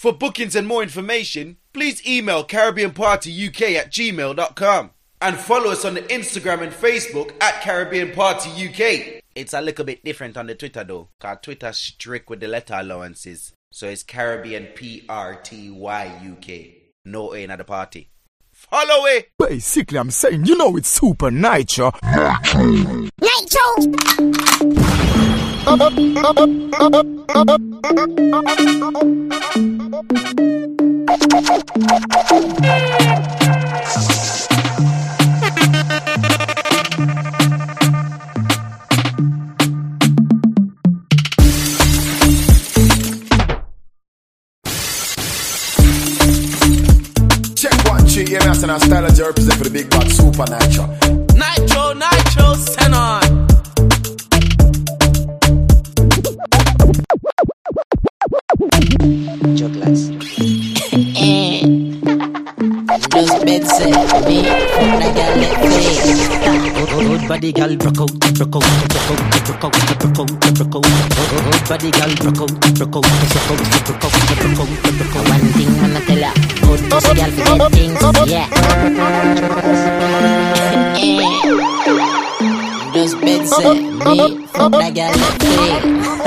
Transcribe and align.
For 0.00 0.14
bookings 0.14 0.56
and 0.56 0.66
more 0.66 0.82
information, 0.82 1.58
please 1.74 2.02
email 2.08 2.42
CaribbeanPartyUK 2.42 3.76
at 3.76 3.92
gmail.com 3.92 4.90
and 5.20 5.36
follow 5.36 5.72
us 5.72 5.84
on 5.84 5.92
the 5.92 6.00
Instagram 6.00 6.62
and 6.62 6.72
Facebook 6.72 7.32
at 7.42 7.60
Caribbean 7.60 8.10
Party 8.12 8.48
UK. 8.48 9.20
It's 9.34 9.52
a 9.52 9.60
little 9.60 9.84
bit 9.84 10.02
different 10.02 10.38
on 10.38 10.46
the 10.46 10.54
Twitter 10.54 10.84
though, 10.84 11.10
cause 11.20 11.36
Twitter's 11.42 11.76
strict 11.76 12.30
with 12.30 12.40
the 12.40 12.48
letter 12.48 12.76
allowances. 12.78 13.52
So 13.72 13.88
it's 13.88 14.02
Caribbean 14.02 14.68
P 14.68 15.04
R 15.06 15.34
T 15.34 15.70
Y 15.70 16.20
U 16.22 16.36
K. 16.40 16.78
No 17.04 17.34
A 17.34 17.44
in 17.44 17.50
the 17.50 17.64
party. 17.64 18.08
Follow 18.52 19.04
it! 19.04 19.28
Basically, 19.38 19.98
I'm 19.98 20.10
saying, 20.10 20.46
you 20.46 20.56
know, 20.56 20.78
it's 20.78 20.98
Supa 20.98 21.30
Nytro. 21.30 21.92
Check 23.50 23.68
one, 23.74 25.29
man, 48.70 48.70
and 48.70 48.82
style 48.82 49.04
as 49.04 49.18
you 49.18 49.26
represent 49.26 49.58
for 49.58 49.64
the 49.64 49.70
big 49.70 49.90
bad 49.90 50.10
supernatural. 50.12 50.86
Nytro. 51.34 51.94
Nytro, 51.94 52.54
Nytro, 52.54 53.19
Chocolates. 59.56 60.04
Just 63.10 63.36
bed 63.44 63.64
set 63.66 63.90
me 64.26 64.38
from 64.72 64.90
the 65.00 65.08
girl 65.16 65.34
let 65.36 65.54
play. 65.60 65.96
Good 66.90 67.22
body 67.28 67.50
girl 67.52 67.72
broke 67.76 68.00
out, 68.00 68.12
broke 68.20 68.56
out, 68.56 68.64
broke 68.88 69.10
out, 69.10 69.20
broke 69.30 69.64
out, 69.64 69.72
broke 70.00 70.18
out, 70.18 70.30
broke 70.54 70.76
out. 70.76 70.84
Good 71.44 71.64
body 71.68 71.90
girl 71.90 72.12
broke 72.16 72.40
out, 72.40 72.52
broke 72.78 72.96
out, 72.96 73.04
broke 73.04 73.40
out, 73.40 73.56
broke 73.60 74.04
out, 74.04 74.12
broke 74.40 74.60
out, 74.60 74.70
broke 74.96 75.16
out. 75.16 75.24
One 75.28 75.46
thing 75.52 75.70
man 75.76 75.96
I 75.96 75.98
tell 76.06 76.18
ya, 76.18 76.32
good 76.62 76.80
pussy 76.90 77.12
girl 77.14 77.32
forget 77.36 77.72
things, 77.72 78.00
yeah. 78.30 78.46
Just 82.92 83.14
bed 83.20 83.46
set 83.46 83.76
me 83.76 84.46
from 84.46 84.70
the 84.72 84.90
girl 84.94 85.14
let 85.14 85.34
play. 85.40 86.19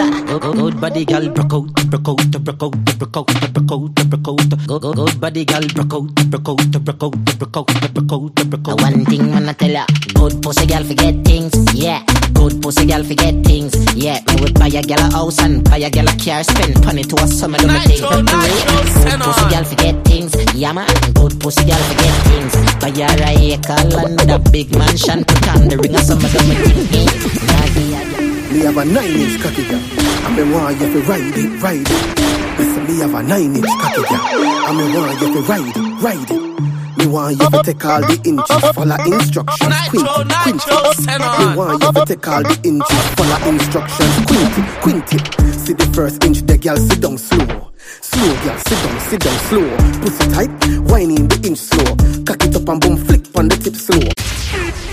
Good 0.44 0.81
body 0.81 1.05
girl 1.05 1.30
broke 1.30 1.53
out, 1.53 1.73
broke 1.89 2.08
out, 2.09 2.31
broke 2.44 2.63
out, 2.63 2.86
broke 2.86 3.17
out, 3.17 3.27
broke 3.49 3.72
out, 3.72 3.95
broke 3.95 4.27
out. 4.27 4.50
Good, 4.67 4.81
good, 4.81 4.95
good 4.95 5.22
body 5.22 5.45
girl 5.45 5.61
broke 5.73 5.94
out, 5.94 6.16
broke 6.30 6.50
out, 6.50 6.72
broke 6.83 7.03
out, 7.03 7.13
broke 7.39 7.58
out, 7.58 7.94
broke 7.94 8.11
out, 8.11 8.50
broke 8.50 8.67
out. 8.67 8.81
One 8.81 9.05
thing 9.05 9.31
man 9.31 9.47
I 9.47 9.53
tell 9.53 9.72
ya, 9.72 9.85
good 10.13 10.44
pussy 10.44 10.66
girl 10.67 10.83
forget 10.83 11.16
things, 11.23 11.53
yeah. 11.73 12.03
Good 12.33 12.61
pussy 12.61 12.85
girl 12.85 13.03
forget 13.03 13.35
things, 13.45 13.73
yeah. 13.95 14.19
Me 14.27 14.41
would 14.41 14.53
buy 14.59 14.67
a 14.67 14.81
girl 14.83 15.00
a 15.00 15.11
house 15.11 15.39
and 15.39 15.63
buy 15.63 15.77
a 15.77 15.89
girl 15.89 16.09
a 16.09 16.16
car, 16.17 16.44
spend 16.44 16.83
money 16.85 17.03
to 17.03 17.16
a 17.23 17.28
summer 17.28 17.57
do 17.57 17.67
me 17.67 17.80
thing. 17.88 18.02
Nytro, 18.02 18.22
Nytro, 18.22 18.83
Good 19.07 19.22
pussy 19.23 19.44
on. 19.44 19.50
girl 19.50 19.63
forget 19.63 19.95
things, 20.05 20.35
yeah 20.55 20.73
man. 20.73 20.88
Good 21.13 21.39
pussy 21.39 21.63
girl 21.63 21.83
forget 21.88 22.16
things. 22.28 22.53
Buy 22.83 22.91
her 22.91 23.23
a 23.23 23.31
acre 23.31 23.80
land 23.95 24.19
with 24.19 24.30
a 24.30 24.39
big 24.52 24.75
mansion, 24.78 25.23
put 25.23 25.47
on 25.55 25.69
the 25.69 25.78
ring 25.78 25.95
of 25.95 26.02
summer 26.02 26.28
do 26.28 26.39
me 26.47 26.55
thing. 26.91 27.07
Nah, 27.47 27.66
give 27.72 27.95
a 27.95 28.03
girl. 28.11 28.42
Me 28.52 28.59
have 28.59 28.77
a 28.77 28.86
nine 28.86 29.11
inch 29.11 29.41
cocky 29.41 29.63
girl. 29.67 29.80
And 30.25 30.36
me 30.36 30.44
want 30.53 30.80
you 30.80 30.91
to 30.94 30.99
ride 31.02 31.38
it, 31.38 31.61
ride 31.61 31.88
it. 31.89 32.59
Listen, 32.59 32.83
me 32.85 33.00
have 33.00 33.13
a 33.13 33.23
nine 33.23 33.55
inch 33.55 33.66
cocky 33.66 34.03
girl. 34.03 34.22
And 34.67 34.77
me 34.77 34.85
want 34.95 35.22
you 35.22 35.33
to 35.33 35.41
ride 35.41 35.75
it, 35.75 36.02
ride 36.02 36.31
it. 36.31 36.53
Me 36.97 37.08
want 37.08 37.41
you 37.41 37.50
to 37.50 37.63
take 37.63 37.85
all 37.85 38.02
the 38.02 38.22
inches, 38.23 38.63
follow 38.72 38.95
instructions, 39.05 39.75
quint 39.89 40.05
Nytro, 40.05 40.22
it, 40.22 40.33
quint 40.44 40.61
Nytro, 40.61 40.91
it. 40.91 40.97
send 41.03 41.23
Me 41.23 41.55
want 41.58 41.84
you 41.84 41.91
to 41.91 42.06
take 42.06 42.28
all 42.28 42.44
the 42.44 42.59
inches, 42.63 43.03
follow 43.18 43.50
instructions, 43.50 44.13
quint 44.29 44.57
it, 44.57 44.66
quint 44.81 45.13
it. 45.13 45.56
See 45.57 45.73
the 45.73 45.85
first 45.94 46.23
inch, 46.23 46.41
the 46.41 46.57
girl 46.57 46.78
sit 46.78 47.01
down 47.01 47.18
slow. 47.18 47.72
Slow, 48.01 48.34
girl, 48.44 48.57
sit 48.59 48.78
down, 48.84 49.00
sit 49.09 49.22
down 49.22 49.39
slow. 49.50 49.68
Pussy 50.01 50.25
tight, 50.31 50.51
whining 50.88 51.28
the 51.28 51.47
inch 51.47 51.57
slow. 51.57 51.95
Cock 52.25 52.44
it 52.45 52.56
up 52.56 52.69
and 52.69 52.79
boom, 52.79 52.97
flick 52.97 53.25
on 53.35 53.50
the 53.50 53.57
tip 53.57 53.75
slow. 53.75 54.93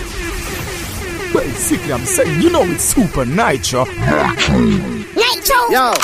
Basically, 1.40 1.90
I'm 1.90 2.04
saying, 2.04 2.42
you 2.42 2.50
know, 2.50 2.62
it's 2.64 2.92
Supa 2.92 3.24
Nytro. 3.24 3.86
Yo, 5.70 5.94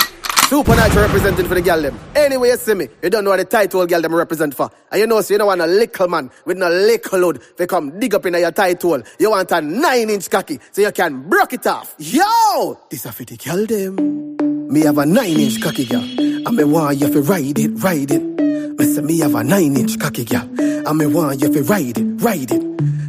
Supernatural 0.49 1.05
representing 1.05 1.47
for 1.47 1.55
the 1.57 1.61
girl 1.61 1.83
them. 1.83 1.99
Anyway, 2.15 2.49
you 2.49 2.57
see 2.57 2.73
me, 2.73 2.89
you 3.03 3.11
don't 3.11 3.23
know 3.23 3.31
what 3.31 3.37
the 3.37 3.45
title 3.45 3.85
girl 3.85 4.01
them 4.01 4.15
represent 4.15 4.55
for. 4.55 4.71
And 4.91 5.01
you 5.03 5.07
know, 5.07 5.21
so 5.21 5.35
you 5.35 5.39
don't 5.39 5.49
want 5.49 5.61
a 5.61 5.67
little 5.67 6.09
man 6.09 6.31
with 6.47 6.57
no 6.57 6.71
little 6.71 7.19
load. 7.19 7.43
They 7.59 7.67
come 7.67 8.01
dig 8.01 8.15
up 8.15 8.25
in 8.25 8.33
your 8.33 8.51
title. 8.51 9.03
You 9.19 9.31
want 9.31 9.51
a 9.51 9.61
nine 9.61 10.09
inch 10.09 10.31
cocky, 10.31 10.59
so 10.73 10.81
you 10.81 10.91
can 10.91 11.29
broke 11.29 11.53
it 11.53 11.67
off. 11.67 11.95
Yo, 11.99 12.79
this 12.89 13.05
a 13.05 13.13
for 13.13 13.25
the 13.25 13.37
girl 13.37 13.67
them. 13.67 14.69
Me 14.69 14.81
have 14.81 14.97
a 14.97 15.05
nine 15.05 15.39
inch 15.39 15.61
cocky 15.61 15.85
girl, 15.85 16.01
and 16.01 16.57
me 16.57 16.65
want 16.65 16.97
you 16.97 17.13
to 17.13 17.21
ride 17.21 17.59
it, 17.59 17.69
ride 17.83 18.11
it. 18.11 18.23
Me 18.23 18.85
say 18.87 19.03
me 19.03 19.19
have 19.19 19.35
a 19.35 19.45
nine 19.45 19.77
inch 19.77 19.99
cocky 20.01 20.25
girl, 20.25 20.49
and 20.59 20.97
me 20.97 21.05
want 21.05 21.43
you 21.43 21.53
to 21.53 21.63
ride 21.65 21.99
it, 21.99 22.23
ride 22.23 22.53
it. 22.53 22.63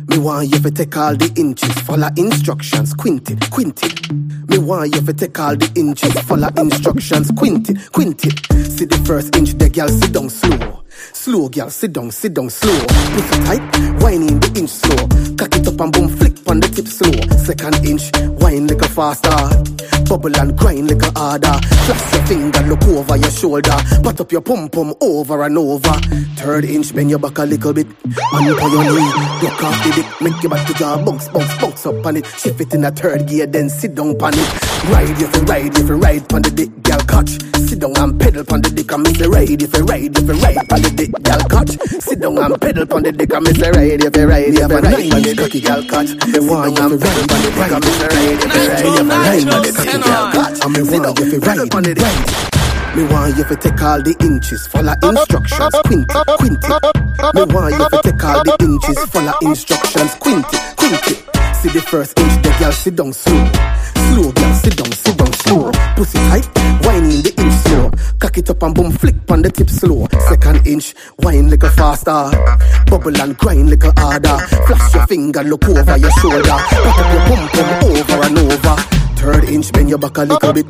Me 0.08 0.18
want 0.18 0.50
you 0.50 0.60
to 0.60 0.72
take 0.72 0.96
all 0.96 1.16
the 1.16 1.32
inches, 1.36 1.74
follow 1.82 2.08
instructions, 2.16 2.94
quint 2.94 3.30
it, 3.30 3.50
quint 3.52 3.84
it. 3.84 4.12
Me 4.50 4.58
want 4.58 4.96
you 4.96 5.02
to 5.02 5.14
take 5.14 5.38
all 5.38 5.56
the 5.56 5.70
inches, 5.76 6.14
follow 6.22 6.50
instructions, 6.58 7.30
quint 7.32 7.70
it, 7.70 7.92
quint 7.92 8.26
it. 8.26 8.40
See 8.72 8.86
the 8.86 8.98
first 9.06 9.36
inch, 9.36 9.54
the 9.54 9.70
girl 9.70 9.90
sit 9.90 10.14
down 10.14 10.30
slow. 10.30 10.84
Slow, 11.14 11.50
girl, 11.50 11.70
sit 11.70 11.94
down, 11.94 12.12
sit 12.12 12.34
down 12.34 12.50
slow. 12.50 12.80
Pussy 12.80 13.44
tight, 13.44 14.02
whining 14.02 14.40
the 14.40 14.52
inch 14.60 14.70
slow. 14.70 15.08
Cock 15.36 15.56
it 15.56 15.68
up 15.68 15.80
and 15.80 15.94
boom, 15.94 16.10
flick 16.10 16.36
on 16.50 16.60
the 16.60 16.68
tip 16.68 16.88
slow. 16.88 17.12
Second 17.38 17.86
inch, 17.86 18.12
whine 18.42 18.70
a 18.70 18.88
faster. 18.88 19.78
Bubble 20.08 20.36
and 20.38 20.58
grind 20.58 20.90
like 20.90 21.04
a 21.04 21.20
harder. 21.20 21.52
Flash 21.86 22.14
your 22.14 22.26
finger, 22.28 22.62
look 22.62 22.84
over 22.88 23.18
your 23.18 23.32
shoulder. 23.32 23.78
Pat 24.04 24.22
up 24.22 24.32
your 24.32 24.42
pum 24.42 24.70
pum 24.70 24.94
over 25.02 25.44
and 25.44 25.58
over. 25.58 25.94
Third 26.38 26.66
inch, 26.66 26.96
bend 26.96 27.10
your 27.10 27.20
back 27.20 27.38
a 27.40 27.44
little 27.44 27.74
bit. 27.74 27.88
On 28.34 28.46
your 28.46 28.56
knee, 28.56 29.12
block 29.42 29.64
off 29.64 29.84
the 29.84 29.92
dick. 29.96 30.22
Make 30.22 30.42
your 30.44 30.52
back 30.52 30.68
to 30.68 30.74
jaw, 30.74 31.04
bounce, 31.04 31.28
bounce, 31.30 31.62
bounce 31.62 31.86
up 31.86 32.06
on 32.06 32.18
it. 32.18 32.26
Shift 32.26 32.62
it 32.62 32.74
in 32.74 32.86
a 32.86 32.92
third 32.92 33.28
gear, 33.28 33.48
then 33.48 33.70
sit 33.70 33.96
down 33.96 34.16
on 34.22 34.34
it. 34.34 34.67
Ride 34.88 35.22
if 35.22 35.36
you 35.36 35.42
ride, 35.44 35.78
if 35.78 35.90
you 35.90 35.96
ride 35.96 36.34
on 36.34 36.42
the 36.42 36.52
dick, 36.52 36.72
girl 36.84 37.00
catch. 37.10 37.32
Sit 37.68 37.80
down 37.80 37.98
and 37.98 38.20
pedal 38.20 38.46
on 38.52 38.62
the 38.62 38.70
dick, 38.70 38.92
and 38.92 39.04
miss 39.04 39.20
a 39.20 39.30
ride 39.30 39.62
if 39.62 39.74
you 39.76 39.84
ride, 39.84 40.18
if 40.18 40.28
you 40.28 40.34
ride 40.40 40.72
on 40.72 40.82
the 40.82 40.92
dick, 40.96 41.12
girl 41.12 41.44
catch. 41.52 41.72
Sit 42.00 42.20
down 42.22 42.38
and 42.38 42.62
pedal 42.62 42.88
on 42.94 43.04
the 43.04 43.12
dick, 43.12 43.34
and 43.34 43.44
miss 43.44 43.60
a 43.60 43.72
ride 43.72 44.04
if 44.04 44.16
you 44.16 44.26
ride, 44.28 44.48
if 44.48 44.60
you 44.60 44.80
ride 44.80 45.14
on 45.14 45.22
the 45.22 45.34
dick, 45.36 45.64
girl 45.64 45.84
catch. 45.84 46.16
Me 46.32 46.40
want 46.40 46.78
you 46.78 46.88
to 46.88 46.96
ride 46.96 47.28
on 47.28 47.28
the 47.28 47.52
dick, 47.52 47.68
and 47.68 47.84
miss 47.84 48.00
a 48.00 48.08
ride 48.08 48.40
if 48.40 48.48
you 48.48 48.64
ride, 48.64 48.88
if 48.88 48.96
you 48.96 49.12
ride 49.12 49.50
on 49.52 49.60
the 49.60 49.72
dick, 49.76 50.00
girl 50.08 50.26
catch. 50.32 50.58
And 50.64 50.72
me 50.72 50.82
want 50.88 51.20
you 51.20 51.28
to 51.28 51.38
ride 51.44 51.76
on 51.76 51.84
the 51.84 51.94
dick. 51.98 52.16
Me 52.96 53.04
want 53.12 53.38
you 53.38 53.44
to 53.44 53.56
take 53.58 53.82
all 53.84 54.02
the 54.02 54.16
inches, 54.26 54.66
follow 54.68 54.96
instructions, 55.04 55.76
quint 55.86 56.08
it, 56.08 56.28
quint 56.40 56.64
it. 56.64 56.84
Me 57.36 57.44
want 57.54 57.76
you 57.76 57.86
to 57.92 58.00
take 58.02 58.24
all 58.24 58.42
the 58.42 58.56
inches, 58.64 58.98
follow 59.12 59.36
instructions, 59.44 60.16
quint 60.16 60.48
it, 60.48 60.64
quint 60.78 61.08
it. 61.12 61.20
See 61.58 61.70
the 61.70 61.82
first 61.82 62.18
inch, 62.18 62.42
the 62.42 62.50
girl 62.58 62.72
sit 62.72 62.96
down 62.96 63.14
slow. 63.14 63.44
Slow, 64.18 64.32
girl, 64.32 64.54
sit 64.56 64.76
down, 64.76 64.92
sit 64.94 65.16
down 65.16 65.34
slow. 65.34 65.72
Pussy 65.96 66.18
tight, 66.18 66.46
whining 66.84 67.22
the 67.22 67.32
inch 67.38 67.54
slow. 67.54 67.92
Cock 68.18 68.38
it 68.40 68.50
up 68.50 68.64
and 68.64 68.74
boom, 68.74 68.92
flick 68.92 69.14
on 69.30 69.44
the 69.44 69.52
tip 69.52 69.70
slow. 69.70 70.08
Second 70.28 70.66
inch, 70.66 70.96
whine 71.18 71.54
a 71.54 71.70
faster. 71.70 72.32
Bubble 72.90 73.22
and 73.22 73.38
grind 73.38 73.70
like 73.70 73.84
a 73.84 73.94
harder. 74.02 74.40
Flash 74.66 74.96
your 74.96 75.06
finger, 75.06 75.44
look 75.44 75.70
over 75.70 75.98
your 75.98 76.10
shoulder. 76.18 76.42
Put 76.42 76.98
up 76.98 77.14
your 77.14 77.24
pum 77.30 77.48
pum 77.50 77.92
over 77.92 78.26
and 78.26 78.40
over. 78.40 79.07
Third 79.18 79.50
inch, 79.50 79.72
bend 79.74 79.90
your 79.90 79.98
back 79.98 80.18
a 80.18 80.24
little 80.24 80.54
bit. 80.54 80.66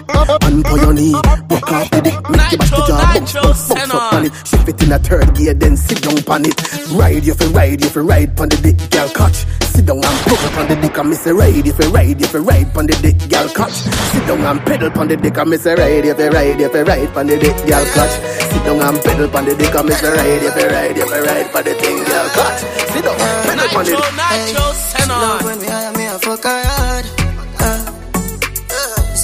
And 0.47 0.65
for 0.65 0.77
your 0.77 0.93
knee, 0.93 1.13
walk 1.13 1.71
off 1.71 1.89
the 1.91 2.01
dick. 2.01 2.17
Make 2.29 2.51
your 2.51 2.57
back 2.57 2.69
to 2.69 2.81
jaw, 2.87 2.97
bounce, 2.97 3.33
Nytro, 3.33 3.43
bounce, 3.43 3.69
bounce 3.69 3.93
up 3.93 4.13
on 4.13 4.25
it. 4.25 4.33
Shift 4.47 4.69
it 4.69 4.83
in 4.83 4.91
a 4.91 4.99
third 4.99 5.35
gear, 5.35 5.53
then 5.53 5.77
sit 5.77 6.01
down 6.01 6.17
on 6.31 6.45
it. 6.45 6.55
Ride, 6.91 7.23
you 7.25 7.33
feel 7.35 7.51
ride, 7.51 7.83
you 7.83 7.89
feel 7.89 8.03
ride 8.03 8.39
on 8.39 8.49
the 8.49 8.57
dick, 8.57 8.77
girl 8.89 9.09
catch. 9.09 9.45
Sit 9.75 9.85
down 9.85 9.97
and 10.01 10.19
put 10.25 10.39
up 10.41 10.57
on 10.57 10.67
the 10.69 10.75
dick, 10.81 10.97
and 10.97 11.09
miss 11.09 11.25
a 11.27 11.33
ride, 11.35 11.67
if 11.67 11.77
you 11.77 11.89
ride, 11.91 12.21
if 12.21 12.33
you 12.33 12.39
ride 12.39 12.77
on 12.77 12.85
the 12.87 12.95
dick, 13.03 13.29
girl 13.29 13.49
catch. 13.53 13.77
Sit 13.77 14.25
down 14.25 14.41
and 14.41 14.59
pedal 14.65 14.99
on 14.99 15.07
the 15.07 15.17
dick, 15.17 15.37
and 15.37 15.49
miss 15.49 15.65
a 15.65 15.75
ride, 15.75 16.05
if 16.05 16.17
you 16.17 16.29
ride, 16.29 16.61
if 16.61 16.73
you 16.73 16.83
ride 16.83 17.17
on 17.17 17.27
the 17.27 17.37
dick, 17.37 17.57
girl 17.67 17.85
catch. 17.93 18.15
Sit 18.47 18.63
down 18.63 18.81
and 18.81 18.97
pedal 19.03 19.37
on 19.37 19.45
the 19.45 19.53
dick, 19.55 19.75
and 19.75 19.85
miss 19.85 20.01
a 20.01 20.09
ride, 20.09 20.43
if 20.47 20.55
you 20.55 20.67
ride, 20.71 20.97
if 20.97 21.09
you 21.13 21.21
ride 21.21 21.51
on 21.51 21.63
the 21.67 21.73
thing, 21.77 21.97
girl 22.09 22.27
catch. 22.31 22.59
Sit 22.95 23.03
down, 23.03 23.17
pedal 23.43 23.77
on 23.77 23.83
the 23.85 23.91
Nytro, 23.91 24.01
dick. 24.01 24.17
Nytro, 24.17 24.65
send 24.73 25.09
Love 25.11 25.41
on. 25.41 25.45
when 25.45 25.59
we 25.59 25.67
hire 25.67 25.93
me, 25.93 26.07
I 26.07 26.17
fuck 26.17 26.43
her 26.43 26.63
hard. 26.63 27.16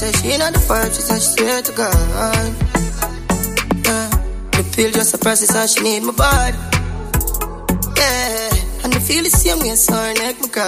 Say 0.04 0.12
she 0.12 0.38
not 0.38 0.52
the 0.52 0.60
first, 0.60 1.00
she 1.00 1.02
said 1.02 1.22
she 1.24 1.32
swear 1.32 1.62
to 1.64 1.72
God. 1.72 1.96
Uh, 2.12 2.44
the 4.52 4.64
pill 4.76 4.92
just 4.92 5.16
a 5.16 5.18
process, 5.18 5.56
how 5.56 5.64
she 5.66 5.80
need 5.80 6.04
my 6.04 6.12
body. 6.12 6.60
Yeah, 7.96 8.84
and 8.84 8.92
the 8.92 9.00
feel 9.00 9.24
the 9.24 9.32
same 9.32 9.64
way, 9.64 9.72
so 9.80 9.96
her 9.96 10.12
neck 10.20 10.44
me 10.44 10.52
cry. 10.52 10.68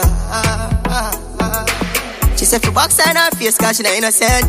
She 2.40 2.46
said, 2.48 2.64
for 2.64 2.72
box 2.72 2.96
her 3.04 3.12
in 3.12 3.18
her 3.20 3.28
face, 3.36 3.58
cause 3.60 3.76
she 3.76 3.84
not 3.84 3.92
innocent. 4.00 4.48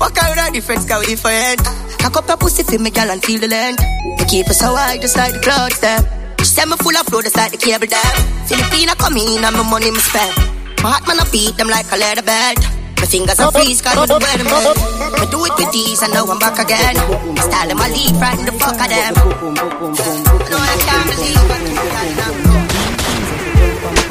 Fuck 0.00 0.16
her 0.16 0.24
with 0.32 0.40
her 0.40 0.48
difference, 0.48 0.88
cause 0.88 1.04
we 1.04 1.12
different. 1.12 1.60
Cock 2.00 2.16
up 2.16 2.28
your 2.28 2.38
pussy 2.40 2.64
for 2.64 2.80
me, 2.80 2.88
girl, 2.88 3.12
and 3.12 3.20
feel 3.22 3.36
the 3.38 3.48
length. 3.48 3.84
You 4.16 4.24
keep 4.24 4.48
it 4.48 4.56
so 4.56 4.72
high, 4.72 4.96
just 4.96 5.14
like 5.14 5.36
the 5.36 5.40
clouds 5.44 5.76
there. 5.84 6.00
She 6.40 6.48
said 6.48 6.72
me 6.72 6.80
full 6.80 6.96
of 6.96 7.04
flow, 7.04 7.20
just 7.20 7.36
like 7.36 7.52
the 7.52 7.60
cable 7.60 7.84
dam. 7.84 8.16
Filipina 8.48 8.96
come 8.96 9.20
in 9.20 9.44
and 9.44 9.52
my 9.52 9.62
money 9.68 9.92
me 9.92 10.00
spend. 10.00 10.32
My 10.80 10.96
heart 10.96 11.04
man, 11.04 11.20
I 11.20 11.28
beat 11.28 11.52
them 11.60 11.68
like 11.68 11.84
a 11.92 12.00
leather 12.00 12.24
belt. 12.24 12.81
My 13.02 13.08
fingers 13.08 13.40
are 13.40 13.50
freeze, 13.50 13.82
cause 13.82 13.96
me 13.98 14.06
the 14.06 14.14
weatherman. 14.14 15.18
I 15.18 15.26
do 15.28 15.44
it 15.44 15.52
with 15.58 15.72
these, 15.72 16.02
and 16.02 16.12
now 16.12 16.24
I'm 16.24 16.38
back 16.38 16.56
again. 16.56 16.94
Style 17.36 17.66
them, 17.66 17.80
I 17.80 17.88
lead 17.90 18.14
right 18.22 18.38
in 18.38 18.46
the 18.46 18.52
fuck 18.52 18.78
of 18.78 18.88
them. 18.88 19.14
I 19.16 20.46
know 20.48 20.56
I 20.56 20.76
can't 20.86 21.10
believe 21.10 22.46
what 22.46 22.51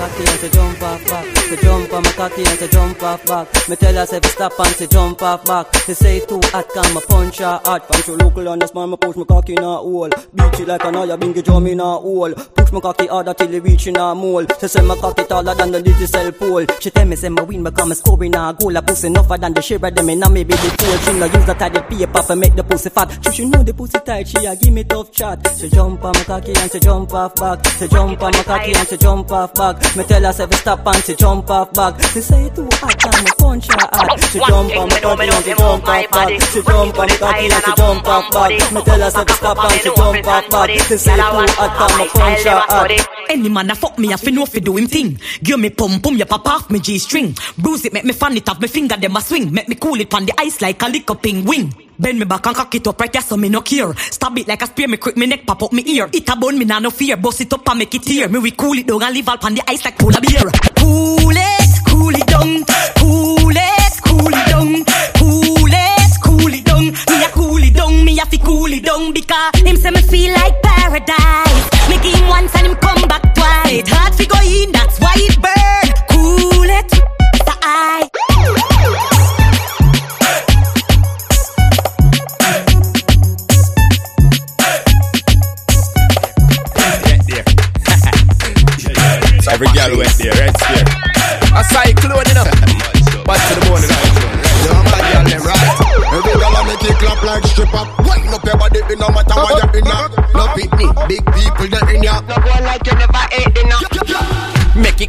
cocky 0.01 0.23
and 0.25 0.39
she 0.39 0.49
jump 0.49 0.81
off 0.81 1.05
back. 1.07 1.25
She 1.37 1.55
jump 1.57 1.93
on 1.93 2.03
my 2.03 2.11
cocky 2.13 2.43
and 2.43 2.59
she 2.59 2.67
jump 2.67 3.03
off 3.03 3.25
back. 3.25 3.69
Me 3.69 3.75
tell 3.75 3.95
her 3.95 4.05
say 4.05 4.19
stop 4.23 4.59
and 4.59 4.75
she 4.75 4.87
jump 4.87 5.21
off 5.21 5.45
back. 5.45 5.75
She 5.85 5.93
say 5.93 6.19
too 6.25 6.41
hot, 6.45 6.67
can 6.73 6.93
me 6.95 7.01
punch 7.07 7.37
her 7.39 7.61
hard. 7.63 7.83
From 7.83 8.01
she 8.01 8.11
local 8.11 8.49
on 8.49 8.59
the 8.59 8.67
small, 8.67 8.87
me 8.87 8.97
push 8.97 9.15
my 9.15 9.25
cocky 9.25 9.53
in 9.53 9.63
a 9.63 9.77
hole. 9.77 10.09
Beat 10.09 10.59
it 10.61 10.67
like 10.67 10.83
an 10.85 10.95
eye, 10.95 11.15
bingy 11.17 11.43
drum 11.43 11.67
in 11.67 11.79
a 11.79 11.83
hole. 11.83 12.33
Push 12.33 12.71
my 12.71 12.79
cocky 12.79 13.07
harder 13.07 13.33
till 13.33 13.53
it 13.53 13.63
reach 13.63 13.87
in 13.87 13.97
a 13.97 14.15
mole. 14.15 14.45
She 14.59 14.67
say 14.67 14.81
my 14.81 14.95
cocky 14.95 15.23
taller 15.25 15.53
than 15.53 15.71
the 15.71 15.81
digital 15.81 16.31
pole. 16.31 16.65
She 16.79 16.89
tell 16.89 17.05
me 17.05 17.15
say 17.15 17.29
my 17.29 17.43
win 17.43 17.63
become 17.63 17.91
a 17.91 17.95
score 17.95 18.23
in 18.23 18.35
a 18.35 18.53
goal. 18.53 18.75
A 18.75 18.81
pussy 18.81 19.07
enougher 19.07 19.37
than 19.37 19.53
the 19.53 19.61
shiver 19.61 19.91
them 19.91 20.09
in 20.09 20.23
a 20.23 20.29
maybe 20.29 20.53
the 20.53 20.69
fool. 20.79 20.97
She 20.97 21.19
no 21.19 21.25
use 21.25 21.45
the 21.45 21.55
paper 21.55 22.21
for 22.23 22.35
make 22.35 22.55
the 22.55 22.63
pussy 22.63 22.89
fat. 22.89 23.07
She 23.23 23.31
she 23.31 23.45
know 23.45 23.63
the 23.63 23.73
pussy 23.73 23.99
tight, 23.99 24.27
she 24.27 24.45
a 24.45 24.55
give 24.55 24.73
me 24.73 24.83
tough 24.83 25.11
chat. 25.11 25.39
She 25.59 25.69
jump 25.69 26.03
on 26.03 26.13
my 26.13 26.23
cocky 26.23 26.53
and 26.55 26.71
she 26.71 26.79
jump 26.79 27.13
off 27.13 27.35
back. 27.35 27.65
She 27.77 27.87
jump 27.87 28.21
on 28.21 28.31
my 28.31 28.43
cocky 28.43 28.73
and 28.73 28.87
she 28.87 28.97
jump 28.97 29.31
off 29.31 29.53
back. 29.53 29.90
Me 29.97 30.03
tell 30.05 30.23
her 30.23 30.31
say 30.31 30.47
fi 30.47 30.55
stop 30.55 30.87
and 30.87 31.03
she 31.03 31.15
jump 31.15 31.49
off 31.49 31.73
back. 31.73 32.01
She 32.13 32.21
say 32.21 32.49
too 32.55 32.67
hot 32.79 33.05
and 33.05 33.25
me 33.25 33.31
punch 33.37 33.67
her 33.67 33.89
hard. 33.91 34.19
She 34.31 34.39
jump 34.39 34.75
on 34.77 34.87
my 34.87 34.99
cocky 35.01 35.27
and 35.27 35.43
she 35.43 35.53
jump 35.53 35.87
off 35.87 36.11
back. 36.11 36.41
She 36.41 36.61
jump 36.61 36.99
on 36.99 37.07
my 37.07 37.17
cocky 37.17 37.45
and 37.51 37.63
she 37.63 37.71
jump 37.75 38.07
off 38.07 38.31
back. 38.31 38.51
Me 38.71 38.81
tell 38.83 39.01
her 39.01 39.11
say 39.11 39.25
fi 39.25 39.33
stop 39.33 39.57
and 39.59 39.81
she 39.81 39.89
jump 39.95 40.27
off 40.27 40.49
back. 40.49 40.69
She 40.69 40.97
say 40.97 41.15
too 41.15 41.21
hot 41.21 41.91
and 41.91 41.99
me 41.99 42.07
punch 42.07 42.43
her 42.43 42.63
hard. 42.71 42.91
Any 43.29 43.49
man 43.49 43.69
a 43.69 43.75
fuck 43.75 43.99
me, 43.99 44.13
I 44.13 44.17
fi 44.17 44.31
know 44.31 44.45
fi 44.45 44.59
do 44.59 44.77
him 44.77 44.87
thing. 44.87 45.19
Give 45.43 45.59
me 45.59 45.69
pum 45.69 45.99
pum, 45.99 46.17
ya 46.17 46.25
pop 46.25 46.47
off 46.47 46.69
me 46.69 46.79
G 46.79 46.97
string. 46.97 47.35
Bruise 47.57 47.85
it, 47.85 47.93
make 47.93 48.05
me 48.05 48.13
fan 48.13 48.35
it 48.37 48.47
off 48.47 48.61
me 48.61 48.67
finger, 48.67 48.95
them 48.95 49.15
a 49.15 49.21
swing. 49.21 49.53
Make 49.53 49.67
me 49.67 49.75
cool 49.75 49.99
it 49.99 50.13
on 50.13 50.25
the 50.25 50.33
ice 50.37 50.61
like 50.61 50.81
a 50.81 50.87
lick 50.87 51.09
up 51.11 51.23
wing. 51.23 51.90
Bend 52.01 52.17
me 52.17 52.25
back 52.25 52.47
and 52.47 52.55
cock 52.55 52.73
it 52.73 52.87
up 52.87 52.99
right 52.99 53.13
there 53.13 53.21
so 53.21 53.37
me 53.37 53.47
no 53.47 53.61
care. 53.61 53.93
Stab 53.93 54.35
it 54.35 54.47
like 54.47 54.63
a 54.63 54.65
spear, 54.65 54.87
me 54.87 54.97
quick 54.97 55.15
me 55.17 55.27
neck 55.27 55.45
pop 55.45 55.61
up 55.61 55.71
me 55.71 55.83
ear. 55.85 56.09
It 56.11 56.27
a 56.27 56.35
bone 56.35 56.57
me 56.57 56.65
nah 56.65 56.79
no 56.79 56.89
fear. 56.89 57.15
Bust 57.15 57.41
it 57.41 57.53
up 57.53 57.69
and 57.69 57.77
make 57.77 57.93
it 57.93 58.01
tear. 58.01 58.27
Me 58.27 58.39
we 58.39 58.49
cool 58.51 58.75
it 58.79 58.87
down 58.87 59.03
and 59.03 59.13
leave 59.13 59.29
all 59.29 59.37
on 59.43 59.53
the 59.53 59.61
ice 59.67 59.85
like 59.85 59.99
polar 59.99 60.19
beer. 60.19 60.49
Cool 60.77 61.29
it, 61.29 61.71
cool 61.87 62.15
it 62.15 62.25
down. 62.25 62.65
Cool 62.97 63.53
it, 63.53 63.93
cool 64.01 64.33
it 64.33 64.47
down. 64.49 64.83
Cool 65.13 65.69
it, 65.69 66.11
cool 66.23 66.53
it 66.53 66.65
down. 66.65 66.85
Me 66.85 67.23
a 67.23 67.29
cool 67.29 67.63
it 67.63 67.73
down, 67.75 68.03
me 68.03 68.19
a 68.19 68.25
fi 68.25 68.37
cool 68.37 68.73
it 68.73 68.83
down 68.83 69.13
because 69.13 69.61
him 69.61 69.75
say 69.77 69.91
me 69.91 70.01
feel 70.01 70.33
like 70.33 70.59
paradise. 70.63 71.69
Give 72.01 72.15
him 72.15 72.27
once 72.27 72.55
and 72.55 72.65
him 72.65 72.75
come 72.77 73.07
back 73.07 73.35
twice. 73.35 73.87
Hard 73.89 74.15
fi 74.15 74.25
go 74.25 74.39
in, 74.41 74.71
that's 74.71 74.99
why 74.99 75.13
it 75.17 75.39
burn. 75.39 75.50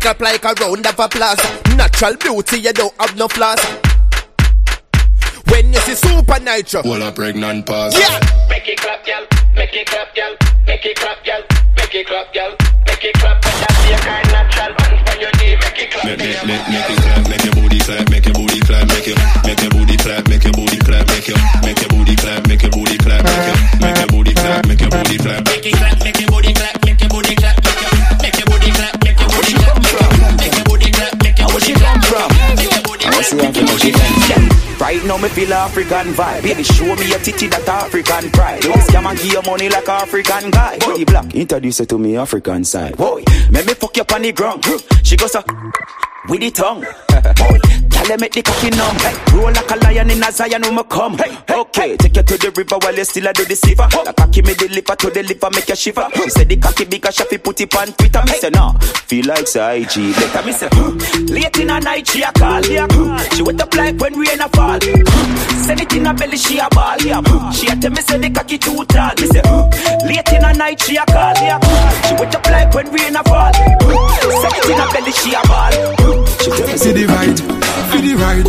Make 0.05 0.17
it 0.17 0.19
clap 0.19 0.43
like 0.43 0.45
a 0.59 0.65
round 0.65 0.87
of 0.87 0.99
applause. 0.99 1.39
Natural 1.77 2.17
beauty, 2.17 2.59
you 2.59 2.73
don't 2.73 2.93
have 3.01 3.17
no 3.17 3.29
flaws. 3.29 3.61
When 5.47 5.73
you 5.73 5.79
see 5.81 5.93
Supa 5.95 6.39
Nytro, 6.43 6.83
Well, 6.85 7.03
a 7.07 7.13
pregnant 7.13 7.67
pause. 7.67 7.95
yeah. 7.97 8.19
Make 8.49 8.67
it 8.67 8.81
clap, 8.81 9.05
girl. 9.07 9.25
Make 9.55 9.73
it 9.75 9.87
clap, 9.87 10.13
girl. 10.17 10.35
Make 10.67 10.85
it 10.87 10.97
clap, 10.97 11.25
girl. 11.25 11.43
Make 11.77 11.95
it 11.95 12.07
clap, 12.09 12.35
girl. 12.35 12.51
Make 12.87 13.05
it 13.05 13.15
clap. 13.15 13.43
But 13.43 13.55
that's 13.63 13.89
your 13.89 13.99
kind 13.99 14.29
natural. 14.33 14.75
Hands 14.83 15.11
on 15.11 15.21
your 15.21 15.31
knee. 15.39 15.55
Make 15.63 15.79
it 15.79 15.91
clap. 15.93 16.05
Make, 16.05 16.19
make, 16.19 16.47
make, 16.51 16.69
make 16.69 16.91
it 16.91 16.99
clap, 16.99 17.29
make 17.31 17.45
your 17.45 17.55
booty 17.55 17.79
clap, 17.79 18.11
make 18.11 18.25
your 18.27 18.35
booty 18.35 18.61
clap, 18.61 18.89
make 18.89 19.07
your, 19.07 19.17
clap. 35.03 35.09
Now 35.09 35.23
me 35.23 35.29
feel 35.29 35.53
African 35.53 36.13
vibe. 36.15 36.43
Baby 36.43 36.63
show 36.63 36.95
me 36.97 37.09
your 37.09 37.19
titty 37.19 37.49
that 37.49 37.69
African 37.69 38.31
pride. 38.31 38.63
Don't 38.63 38.77
scam 38.79 39.07
and 39.07 39.19
give 39.19 39.33
you 39.33 39.43
money 39.43 39.69
like 39.69 39.89
African 39.89 40.51
guy. 40.51 40.79
Boy 40.79 41.05
black, 41.05 41.35
introduce 41.35 41.79
her 41.79 41.85
to 41.87 41.99
me 41.99 42.17
African 42.17 42.65
side. 42.65 42.97
Boy, 42.97 43.23
make 43.51 43.67
me 43.67 43.75
fuck 43.75 43.97
you 43.97 44.03
up 44.03 44.13
on 44.13 44.23
the 44.23 44.33
ground. 44.33 44.65
She 45.03 45.17
goes 45.17 45.33
so 45.33 45.43
with 46.29 46.41
the 46.41 46.51
tongue. 46.51 46.81
Boy, 47.37 47.59
tell 48.03 48.11
her 48.11 48.19
make 48.19 48.33
the 48.33 48.43
cocky 48.43 48.71
numb 48.71 48.97
hey, 48.99 49.15
Roll 49.33 49.53
like 49.53 49.71
a 49.71 49.77
lion 49.85 50.11
in 50.11 50.23
a 50.23 50.33
Zion 50.33 50.63
when 50.63 50.75
me 50.75 50.83
come. 50.89 51.19
Hey, 51.19 51.37
Okay, 51.49 51.97
take 51.97 52.17
you 52.17 52.23
to 52.23 52.37
the 52.39 52.51
river 52.57 52.77
while 52.83 52.95
you 52.95 53.05
still 53.05 53.27
a 53.27 53.33
do 53.33 53.45
the 53.45 53.55
silver 53.57 53.87
The 53.89 54.13
cocky 54.13 54.43
me 54.43 54.55
deliver 54.55 54.97
to 54.97 55.11
the 55.11 55.23
liver 55.23 55.51
make 55.53 55.69
you 55.69 55.77
shiver. 55.77 56.09
Me 56.17 56.29
say 56.29 56.45
the 56.45 56.57
cocky 56.57 56.85
big 56.85 57.07
as 57.07 57.17
shafi 57.17 57.43
put 57.43 57.61
it 57.61 57.75
on 57.77 57.93
Twitter. 57.93 58.23
Me 58.27 58.33
say 58.35 58.51
nah, 58.51 58.73
feel 59.07 59.27
like 59.27 59.47
say 59.47 59.83
IG 59.83 59.97
Later 60.19 60.43
me 60.43 60.53
say, 60.53 60.69
late 61.31 61.59
in 61.59 61.69
the 61.69 61.79
night 61.81 62.07
she 62.09 62.23
a 62.23 62.33
call 62.33 62.65
yeah. 62.67 62.87
She 63.35 63.43
wet 63.43 63.61
up 63.61 63.75
like 63.75 63.99
when 64.01 64.15
rain 64.19 64.41
a 64.41 64.49
fall. 64.51 64.81
Send 65.63 65.81
it 65.81 65.93
in 65.95 66.05
her 66.05 66.15
belly 66.15 66.37
she 66.37 66.59
a 66.59 66.69
ball 66.71 66.99
yeah. 67.03 67.23
She 67.53 67.69
a 67.69 67.77
tell 67.77 67.91
me 67.91 68.03
say 68.03 68.19
the 68.19 68.31
cocky 68.31 68.59
too 68.59 68.85
tall. 68.87 69.15
Me 69.21 69.27
say, 69.31 69.43
late 70.07 70.33
in 70.33 70.43
the 70.43 70.53
night 70.59 70.81
she 70.81 70.97
a 70.97 71.05
call 71.07 71.37
yeah. 71.39 71.61
She 72.09 72.15
wet 72.19 72.35
up 72.35 72.47
like 72.47 72.75
when 72.75 72.87
rain 72.91 73.17
a 73.17 73.23
fall. 73.23 73.53
Send 73.53 74.55
it 74.59 74.67
in 74.71 74.79
her 74.81 74.89
belly 74.91 75.13
she 75.13 75.31
a 75.35 75.43
ball. 75.47 75.73
She 76.43 76.51
tell 76.51 76.67
me 76.67 76.77
See 76.83 76.91
the 76.91 77.07
right, 77.07 77.39
see 77.93 78.01
the 78.09 78.15
right. 78.17 78.47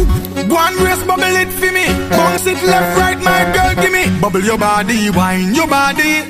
One 0.50 0.76
race 0.84 1.04
bubble 1.06 1.36
it 1.44 1.52
for 1.60 1.72
me. 1.72 1.86
Bounce 2.10 2.46
it 2.48 2.60
left, 2.64 2.98
right, 2.98 3.20
my 3.20 3.42
girl, 3.54 3.72
give 3.84 3.92
me. 3.92 4.04
Bubble 4.20 4.42
your 4.44 4.58
body, 4.58 5.10
wine 5.12 5.54
your 5.56 5.68
body. 5.68 6.24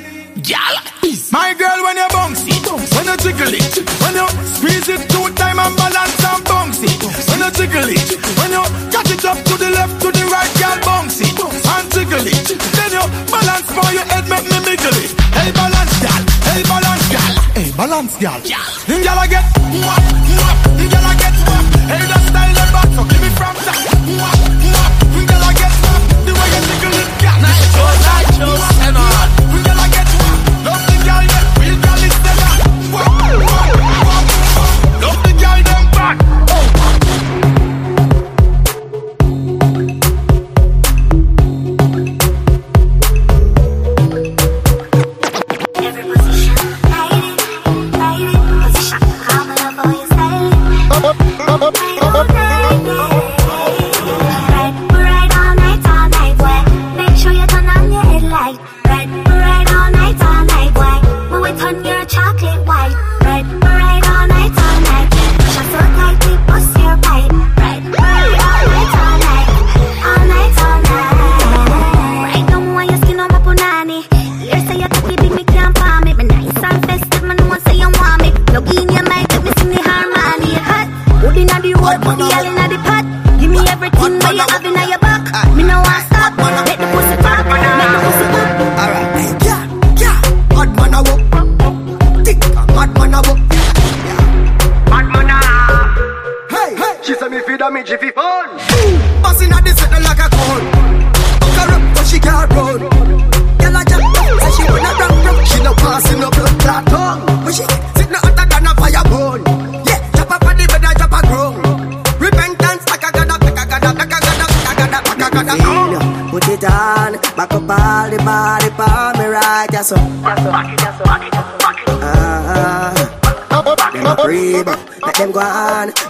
Girl, 0.44 0.76
My 1.32 1.54
girl, 1.54 1.78
when 1.86 1.96
you 1.96 2.08
bounce 2.10 2.42
it, 2.46 2.66
when 2.66 3.06
you 3.06 3.16
jiggle 3.22 3.54
it, 3.54 3.74
when 4.02 4.14
you 4.18 4.26
squeeze 4.54 4.88
it 4.92 5.02
two 5.08 5.26
time 5.38 5.58
and 5.58 5.74
balance 5.78 6.20
and 6.20 6.44
bounce 6.44 6.82
it, 6.82 7.00
when 7.30 7.40
you 7.40 7.50
jiggle 7.54 7.88
it, 7.88 8.08
when 8.38 8.50
you 8.52 8.62
catch 8.92 9.10
it 9.14 9.24
up 9.24 9.38
to 9.46 9.54
the 9.56 9.70
left, 9.70 9.94
to 10.02 10.08
the 10.12 10.24
right, 10.28 10.52
girl, 10.60 10.78
bounce 10.84 11.20
it 11.22 11.32
and 11.38 11.86
jiggle 11.94 12.26
it. 12.28 12.46
Then 12.76 12.90
you 12.98 13.04
balance 13.30 13.68
for 13.72 13.88
your 13.94 14.04
head, 14.10 14.26
make 14.28 14.46
me 14.52 14.58
wiggle 14.68 14.98
it. 15.00 15.10
Hey, 15.38 15.50
balance, 15.54 15.96
girl, 16.02 16.22
hey, 16.50 16.62
balance, 16.68 17.06
girl, 17.08 17.32
hey, 17.56 17.68
balance, 17.78 18.14
girl. 18.20 18.40
Girl, 18.84 19.18
I 19.18 19.26
get, 19.30 19.44
mwah, 19.70 19.98
mwah, 20.28 20.54
girl, 20.92 21.06
I 21.08 21.14
get, 21.14 21.34
mwah. 21.40 21.62
Hey, 21.88 22.04
that 22.10 22.20
style, 22.20 22.20
that 22.20 22.20
back, 22.20 22.23
so 22.94 23.04
give 23.04 23.20
me 23.20 23.28
from 23.30 23.54
that. 23.66 23.93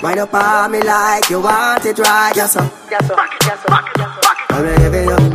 Wind 0.04 0.20
up 0.20 0.34
on 0.34 0.70
me 0.70 0.82
like 0.82 1.30
you 1.30 1.40
want 1.40 1.86
it 1.86 1.98
right. 1.98 2.36
Yes, 2.36 2.52
sir. 2.52 2.70
Yes, 2.90 3.06
sir. 3.08 3.16
Back 3.16 3.32
it, 3.32 3.46
yes, 3.46 3.64
it, 3.64 3.86
back 4.12 4.36
it. 4.36 4.52
I'm 4.52 4.66
to 4.66 4.92
it 4.92 5.08
up. 5.08 5.32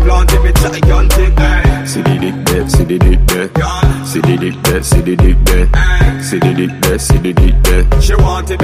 Planted, 0.00 0.40
me 0.42 0.52
gigantic. 0.54 1.38
City 1.86 2.18
did 2.18 2.46
that, 2.46 2.70
city 2.70 2.96
She 8.00 8.14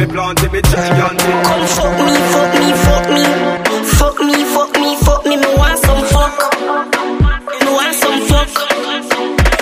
planted, 0.07 0.53
be 0.53 0.63
gigantic. 0.63 1.45
Come 1.45 1.67
fuck 1.69 1.99
me, 2.01 2.17
fuck 2.33 2.55
me, 2.57 2.73
fuck 2.81 3.09
me. 3.13 3.25
Fuck 3.85 4.19
me, 4.25 4.37
fuck 4.55 4.73
me, 4.81 4.97
fuck 4.97 5.27
me. 5.27 5.37
Me 5.37 5.55
want 5.59 5.79
some 5.79 6.03
fuck. 6.07 6.57
Want 7.77 7.95
some 7.95 8.23
fuck. 8.25 8.49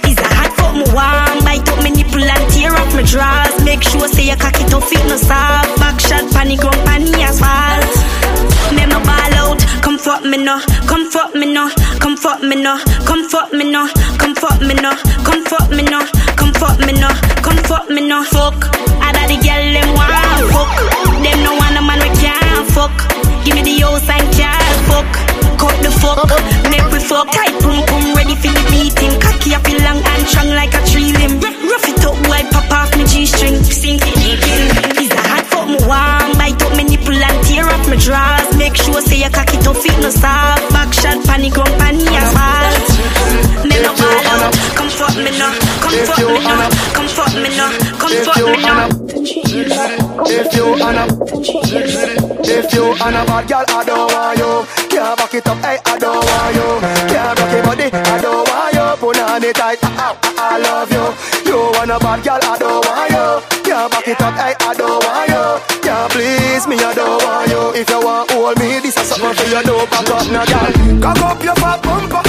Is 0.06 0.18
a 0.22 0.28
hot 0.38 0.52
fuck 0.54 0.74
me 0.78 0.86
want. 0.94 1.42
Bite 1.44 1.66
up 1.66 1.82
me 1.82 1.90
nipple 1.90 2.22
and 2.22 2.46
tear 2.54 2.70
up 2.70 2.86
my 2.94 3.02
drawers. 3.02 3.54
Make 3.64 3.82
sure 3.82 4.06
say 4.06 4.26
your 4.30 4.36
cocky 4.36 4.62
to 4.70 4.80
fit 4.80 5.02
no 5.10 5.16
soft. 5.16 5.74
Back 5.82 5.98
shot, 5.98 6.22
panic 6.30 6.60
panny 6.86 7.10
asphalt. 7.26 7.90
Me 8.70 8.86
no 8.86 9.02
ball 9.02 9.34
out. 9.42 9.58
Come 9.82 9.98
fuck 9.98 10.22
me 10.22 10.38
no. 10.38 10.60
Come 10.86 11.10
fuck 11.10 11.34
me 11.34 11.52
no. 11.52 11.66
Fuck 12.24 12.40
me 12.42 12.56
no. 12.56 12.80
Come 13.04 13.28
fuck 13.28 13.52
me 13.52 13.70
no. 13.70 13.86
Come 14.16 14.34
fuck 14.34 14.58
me 14.62 14.72
no. 14.72 14.96
Come 15.28 15.44
fuck 15.44 15.68
me 15.68 15.82
no. 15.82 16.00
Come 16.40 16.54
fuck 16.54 16.80
me 16.80 16.92
no. 16.96 17.12
Come 17.44 17.60
fuck 17.68 17.90
me 17.90 18.00
no. 18.00 18.24
Fuck. 18.24 18.64
Other 19.04 19.28
the 19.28 19.36
girl 19.44 19.64
them 19.76 19.92
want 19.92 20.08
fuck. 20.48 20.72
Them 21.20 21.38
no 21.44 21.52
want 21.60 21.76
a 21.76 21.82
man 21.84 22.00
we 22.00 22.08
can't 22.16 22.64
fuck. 22.72 22.96
Give 23.44 23.52
me 23.52 23.60
the 23.60 23.76
house 23.84 24.08
and 24.08 24.24
car 24.32 24.56
fuck. 24.88 25.12
Cut 25.60 25.76
the 25.84 25.92
fuck. 26.00 26.24
Make 26.72 26.88
we 26.88 26.98
fuck. 27.04 27.28
Tight 27.28 27.60
pum 27.60 27.84
pum 27.84 28.16
ready 28.16 28.36
for 28.40 28.48
the 28.56 28.64
beating. 28.72 29.20
Cocky 29.20 29.52
up 29.52 29.68
long 29.84 30.00
and 30.00 30.24
strong 30.24 30.48
like 30.56 30.72
a 30.72 30.80
tree 30.88 31.12
limb. 31.12 31.36
Rough 31.44 31.84
it 31.92 32.00
up 32.08 32.16
while 32.24 32.48
pop 32.56 32.72
off 32.72 32.96
me 32.96 33.04
G-string. 33.04 33.60
Sink 33.68 34.00
it 34.00 34.16
in. 34.16 34.96
Is 34.96 35.12
a 35.12 35.20
hot 35.28 35.44
fuck 35.52 35.68
me 35.68 35.76
warm. 35.84 36.40
Bite 36.40 36.56
up 36.56 36.72
me 36.72 36.88
nipple 36.88 37.20
and 37.20 37.38
tear 37.44 37.68
up 37.68 37.84
my 37.84 38.00
drawers. 38.00 38.48
Make 38.56 38.80
sure 38.80 39.04
say 39.04 39.20
your 39.20 39.28
cocky 39.28 39.60
to 39.60 39.74
fit 39.76 40.00
no 40.00 40.08
soft. 40.08 40.63
Panic 41.34 41.52
ground, 41.52 41.74
panny 41.80 42.06
asphalt. 42.14 42.94
Me 43.66 43.74
no 43.82 43.90
out. 43.90 44.54
Come 44.78 44.86
fuck 44.88 45.16
me 45.18 45.34
no. 45.34 45.50
Come 45.82 45.98
fuck 46.06 46.22
me 46.22 46.38
no. 46.46 46.70
Come 46.94 47.10
fuck 47.10 47.34
me 47.34 47.50
no. 47.58 47.66
Come 47.98 48.14
no. 48.62 48.86
If 50.30 50.54
you 50.54 50.64
on 50.78 50.94
a 50.94 51.04
If 52.46 52.72
you 52.72 52.84
on 52.86 53.14
a 53.18 53.26
bad 53.26 53.48
girl, 53.48 53.64
I 53.66 53.82
don't 53.82 54.12
want 54.14 54.38
you 54.38 54.52
Can't 54.94 55.18
back 55.18 55.34
it 55.34 55.46
up, 55.48 55.58
hey, 55.58 55.78
I 55.84 55.98
don't 55.98 56.22
want 56.22 56.54
you 56.54 56.68
Can't 57.10 57.38
rock 57.40 57.50
your 57.50 57.62
body, 57.64 57.90
I 57.90 58.20
don't 58.22 58.46
want 58.46 58.74
you 58.74 58.86
Put 59.02 59.18
on 59.18 59.42
it 59.42 59.56
tight, 59.56 59.78
I, 59.82 60.14
I, 60.14 60.38
I 60.38 60.58
love 60.62 60.92
you 60.92 61.50
You 61.50 61.58
want 61.74 61.90
a 61.90 61.98
bad 61.98 62.22
girl, 62.22 62.38
I 62.42 62.58
don't 62.58 62.86
want 62.86 63.10
you 63.10 63.26
Can't 63.66 63.90
back 63.90 64.06
it 64.06 64.20
up, 64.22 64.34
hey, 64.34 64.54
I 64.60 64.74
don't 64.74 65.02
want 65.02 65.30
you 65.34 65.80
Can't 65.82 66.12
please 66.12 66.66
me, 66.68 66.76
I 66.78 66.94
don't 66.94 67.22
want 67.24 67.50
you 67.50 67.80
If 67.80 67.90
you 67.90 68.00
want 68.04 68.30
hold 68.30 68.58
me, 68.60 68.78
this 68.78 68.96
is 68.96 69.08
something 69.08 69.34
for 69.34 69.50
you 69.50 69.62
Don't 69.64 69.90
back 69.90 70.10
up, 70.10 70.30
now, 70.30 70.44
girl 70.46 70.73
Cock 71.04 71.20
up 71.20 71.44
your 71.44 71.54
fat 71.56 71.82
bumper, 71.82 72.23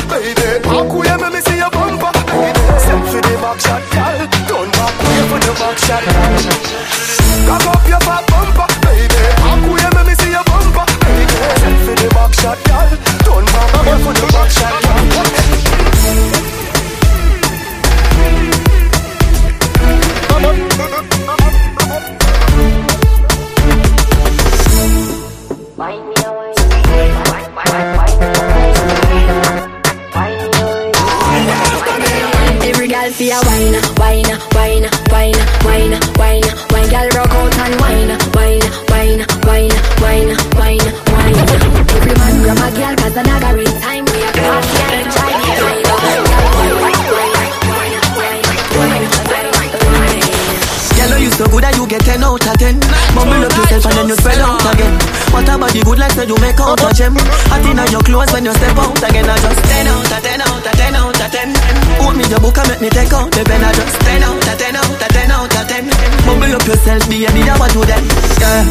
The 55.76 55.84
good 55.84 56.00
like 56.00 56.16
say 56.16 56.24
you 56.24 56.40
make 56.40 56.56
out 56.56 56.80
a 56.80 56.88
gem 56.96 57.12
Hot 57.52 57.60
in 57.68 57.76
your 57.92 58.00
clothes 58.08 58.32
when 58.32 58.48
you 58.48 58.56
step 58.56 58.80
out 58.80 58.96
again 58.96 59.28
I 59.28 59.36
just 59.36 59.60
10 59.60 59.92
out 59.92 60.08
of 60.08 60.24
10 60.24 60.40
out 60.40 60.64
of 60.64 60.72
10 60.72 60.96
out 60.96 61.20
of 61.20 61.30
10 61.36 61.52
Put 62.00 62.16
me 62.16 62.24
your 62.32 62.40
book 62.40 62.56
and 62.64 62.68
make 62.72 62.80
me 62.80 62.90
take 62.96 63.12
out 63.12 63.28
the 63.28 63.44
pen 63.44 63.60
I 63.60 63.76
just 63.76 64.00
10 64.00 64.24
out 64.24 64.40
of 64.40 64.56
10 64.56 64.72
out 64.72 64.88
of 64.88 65.12
10 65.12 65.36
out 65.36 65.52
of 65.52 65.66
10 65.68 65.84
Bubble 66.24 66.56
up 66.56 66.64
yourself, 66.64 67.04
be 67.12 67.28
a 67.28 67.30
need 67.36 67.52
what 67.60 67.76
to 67.76 67.82
them? 67.84 68.04
Yeah. 68.40 68.64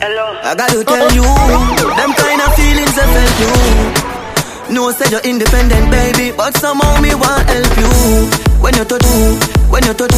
Hello. 0.00 0.26
I 0.48 0.56
gotta 0.56 0.80
tell 0.80 1.08
you 1.12 1.28
Them 1.92 2.12
kind 2.16 2.40
of 2.40 2.50
feelings 2.56 2.96
I 2.96 3.04
felt 3.04 3.36
you. 3.36 3.52
No, 4.72 4.88
say 4.96 5.12
you're 5.12 5.20
independent, 5.28 5.92
baby, 5.92 6.32
but 6.32 6.56
somehow 6.56 6.96
me 7.04 7.12
want 7.20 7.44
help 7.52 7.76
you. 7.76 7.92
When 8.64 8.72
you 8.80 8.84
touch, 8.88 9.04
when 9.68 9.84
you 9.84 9.92
touch, 9.92 10.16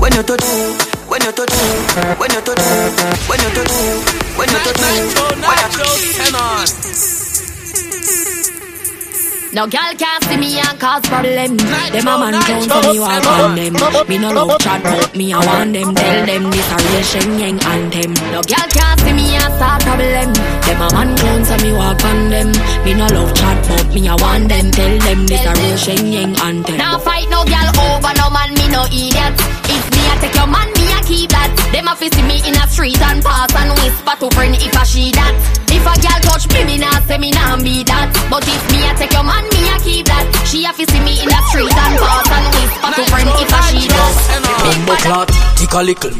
when 0.00 0.12
you 0.16 0.24
touch, 0.24 0.95
when 1.16 1.24
you 1.24 1.32
touch, 1.32 1.48
when 2.20 2.30
you 2.30 2.40
touch, 2.42 2.60
when 3.24 3.40
you 3.40 3.48
touch, 3.56 3.72
when 4.36 4.48
you 4.52 4.58
touch, 4.60 4.80
when 5.48 5.56
you 5.56 5.72
touch. 5.72 6.76
No 9.56 9.64
girl 9.66 9.92
can't 9.96 10.22
see 10.24 10.36
me 10.36 10.60
and 10.60 10.78
cause 10.78 11.00
problem. 11.08 11.56
Them 11.56 12.06
a 12.06 12.20
man 12.20 12.36
down 12.44 12.68
for 12.68 12.92
me 12.92 13.00
walk 13.00 13.24
on 13.24 13.56
them. 13.56 13.72
Me 14.06 14.18
no 14.18 14.28
love 14.30 14.60
chat 14.60 14.82
but 14.82 15.16
me 15.16 15.32
I 15.32 15.40
want 15.40 15.72
them. 15.72 15.94
Tell 15.94 16.26
them 16.26 16.50
this 16.50 16.68
a 16.68 16.76
real 16.76 17.00
Shenyeng 17.00 17.64
anthem. 17.64 18.12
No 18.36 18.44
girl 18.44 18.68
can't 18.76 19.00
see 19.00 19.14
me 19.16 19.32
and 19.32 19.54
start 19.56 19.80
problem. 19.80 20.36
Them 20.36 20.82
a 20.84 20.88
man 20.92 21.16
down 21.16 21.40
for 21.48 21.56
me 21.64 21.72
walk 21.72 22.04
on 22.04 22.28
them. 22.28 22.52
Me 22.84 22.92
no 22.92 23.06
love 23.08 23.32
chat 23.32 23.56
but 23.64 23.94
me 23.94 24.06
I 24.06 24.14
want 24.20 24.50
them. 24.50 24.70
Tell 24.72 24.98
them 24.98 25.24
this 25.24 25.40
a 25.40 25.52
real 25.56 25.76
Shenyeng 25.80 26.36
anthem. 26.44 26.76
Now 26.76 26.98
fight 26.98 27.30
no 27.30 27.40
girl 27.48 27.72
over 27.80 28.12
no 28.12 28.28
man, 28.28 28.52
me 28.52 28.68
no 28.68 28.84
idiot. 28.92 29.40
If 29.72 29.84
me 29.88 30.04
a 30.12 30.20
take 30.20 30.36
your 30.36 30.48
man, 30.52 30.68
me 30.68 30.72
a 30.74 30.75
keep 31.06 31.30
that. 31.30 31.54
Them 31.70 31.86
a 31.88 31.94
fi 31.94 32.10
see 32.10 32.26
me 32.26 32.42
in 32.42 32.58
a 32.58 32.66
street 32.66 33.00
and 33.00 33.22
pass 33.22 33.54
and 33.54 33.70
whisper 33.78 34.14
to 34.20 34.26
friend 34.34 34.54
if 34.58 34.74
a 34.74 34.84
she 34.84 35.14
that. 35.14 35.34
If 35.70 35.86
a 35.86 35.94
girl 36.02 36.20
touch 36.26 36.50
me, 36.50 36.66
me 36.66 36.76
nah 36.82 36.98
say 37.06 37.18
me 37.18 37.30
nah 37.30 37.56
be 37.62 37.86
that. 37.86 38.10
But 38.28 38.44
if 38.44 38.62
me 38.74 38.82
a 38.84 38.92
take 38.98 39.14
your 39.14 39.22
man, 39.22 39.46
me 39.54 39.70
a 39.70 39.76
keep 39.80 40.04
that. 40.10 40.26
She 40.44 40.66
a 40.66 40.74
fi 40.74 40.84
see 40.84 41.00
me 41.06 41.22
in 41.22 41.30
a 41.30 41.40
street 41.48 41.70
and 41.70 41.94
pass 41.96 42.28
and 42.28 42.46
whisper 42.50 42.90
to 42.98 43.02
friend 43.08 43.30
if 43.38 43.54
a 43.54 43.60
she 43.70 43.86
that. 43.86 44.14
Bumbo 44.66 44.94
clot, 45.06 45.30
tick 45.54 45.72
a 45.72 45.80
little, 45.80 46.14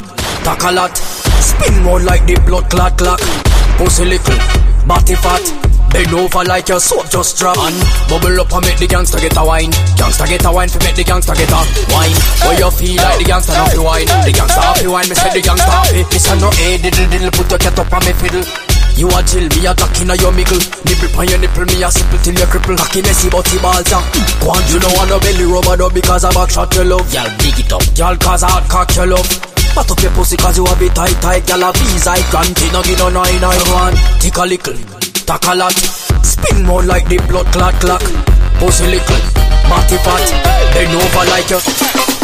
tack 0.47 0.63
a 0.63 0.71
lot. 0.71 0.95
Spin 1.43 1.83
more 1.83 2.01
like 2.01 2.25
the 2.27 2.39
blood 2.47 2.71
clot 2.71 2.97
clock. 2.97 3.21
Pussy 3.77 4.07
little, 4.07 4.39
body 4.87 5.19
fat. 5.19 5.66
Bend 5.97 6.13
over 6.13 6.45
like 6.45 6.69
your 6.69 6.77
soap 6.77 7.09
just 7.09 7.41
drop. 7.41 7.57
And 7.57 7.73
bubble 8.05 8.37
up 8.37 8.53
and 8.53 8.69
make 8.69 8.77
the 8.77 8.85
gangster 8.85 9.17
get 9.17 9.33
a 9.33 9.41
wine. 9.41 9.73
Gangster 9.97 10.29
get 10.29 10.45
a 10.45 10.53
wine 10.53 10.69
for 10.69 10.77
make 10.85 10.93
the 10.93 11.09
gangster 11.09 11.33
get 11.33 11.49
a 11.49 11.57
wine. 11.89 12.13
Where 12.45 12.53
you 12.61 12.69
feel 12.69 13.01
like 13.01 13.17
the 13.17 13.25
gangster 13.25 13.57
not 13.57 13.73
fi 13.73 13.81
wine. 13.81 14.09
The 14.29 14.33
gangster 14.37 14.61
fi 14.61 14.85
wine, 14.93 15.09
me 15.09 15.17
say 15.17 15.33
the 15.33 15.41
gangster 15.41 15.73
have 15.73 15.89
fi. 15.89 16.05
This 16.13 16.29
a 16.29 16.37
no 16.37 16.53
a 16.53 16.77
diddle 16.85 17.09
diddle, 17.09 17.33
put 17.33 17.49
your 17.49 17.57
cat 17.57 17.81
up 17.81 17.89
on 17.89 18.05
me 18.05 18.13
fiddle. 18.13 18.45
You 19.01 19.09
a 19.09 19.25
chill, 19.25 19.49
me 19.49 19.65
a 19.65 19.73
duck 19.73 19.97
inna 19.97 20.21
your 20.21 20.37
mickle. 20.37 20.61
Nipple 20.85 21.09
pon 21.17 21.33
your 21.33 21.41
nipple, 21.41 21.65
me 21.65 21.81
a 21.81 21.89
simple 21.89 22.21
till 22.21 22.37
you 22.37 22.45
cripple. 22.45 22.77
Cocky 22.77 23.01
messy 23.01 23.33
but 23.33 23.49
the 23.49 23.57
balls 23.65 23.89
down 23.89 24.05
Go 24.45 24.53
on, 24.53 24.61
you 24.69 24.77
know 24.77 24.93
want 25.01 25.09
no 25.09 25.17
belly 25.17 25.49
rubber 25.49 25.81
though 25.81 25.89
Because 25.89 26.29
a 26.29 26.31
back 26.37 26.53
shot 26.53 26.77
you 26.77 26.85
love. 26.85 27.09
Y'all 27.09 27.29
dig 27.41 27.57
it 27.57 27.73
up. 27.73 27.81
Y'all 27.97 28.21
cause 28.21 28.45
a 28.45 28.53
hot 28.53 28.69
cock 28.69 28.93
you 29.01 29.09
love. 29.09 29.25
Pat 29.73 29.89
up 29.89 30.01
your 30.01 30.13
pussy 30.13 30.37
cause 30.37 30.57
you 30.57 30.65
a 30.65 30.73
bit 30.77 30.93
tight 30.93 31.17
tight 31.21 31.45
Y'all 31.49 31.65
a 31.65 31.73
visa 31.73 32.17
I 32.17 32.21
grant 32.33 32.57
no 32.73 32.81
give 32.85 32.97
no 32.97 33.09
nine 33.13 33.41
nine 33.41 33.65
one 33.73 33.97
Tick 34.21 34.37
a 34.37 34.45
little, 34.49 34.77
tack 35.27 35.45
a 35.49 35.55
lot 35.55 35.73
Spin 36.23 36.65
more 36.65 36.83
like 36.83 37.09
the 37.09 37.19
blood 37.29 37.47
clot 37.53 37.75
clock. 37.75 38.03
Pussy 38.59 38.87
little, 38.87 39.21
body 39.69 39.99
fat 40.01 40.25
Bend 40.73 40.95
over 40.95 41.31
like 41.31 41.51
you 41.51 42.16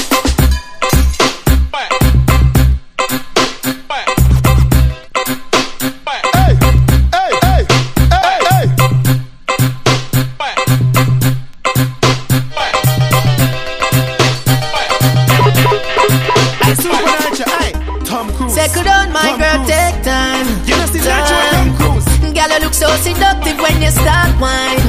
Cause 22.93 23.07
it's 23.07 23.17
seductive 23.17 23.59
when 23.59 23.81
you 23.81 23.91
start 23.91 24.39
wine 24.39 24.82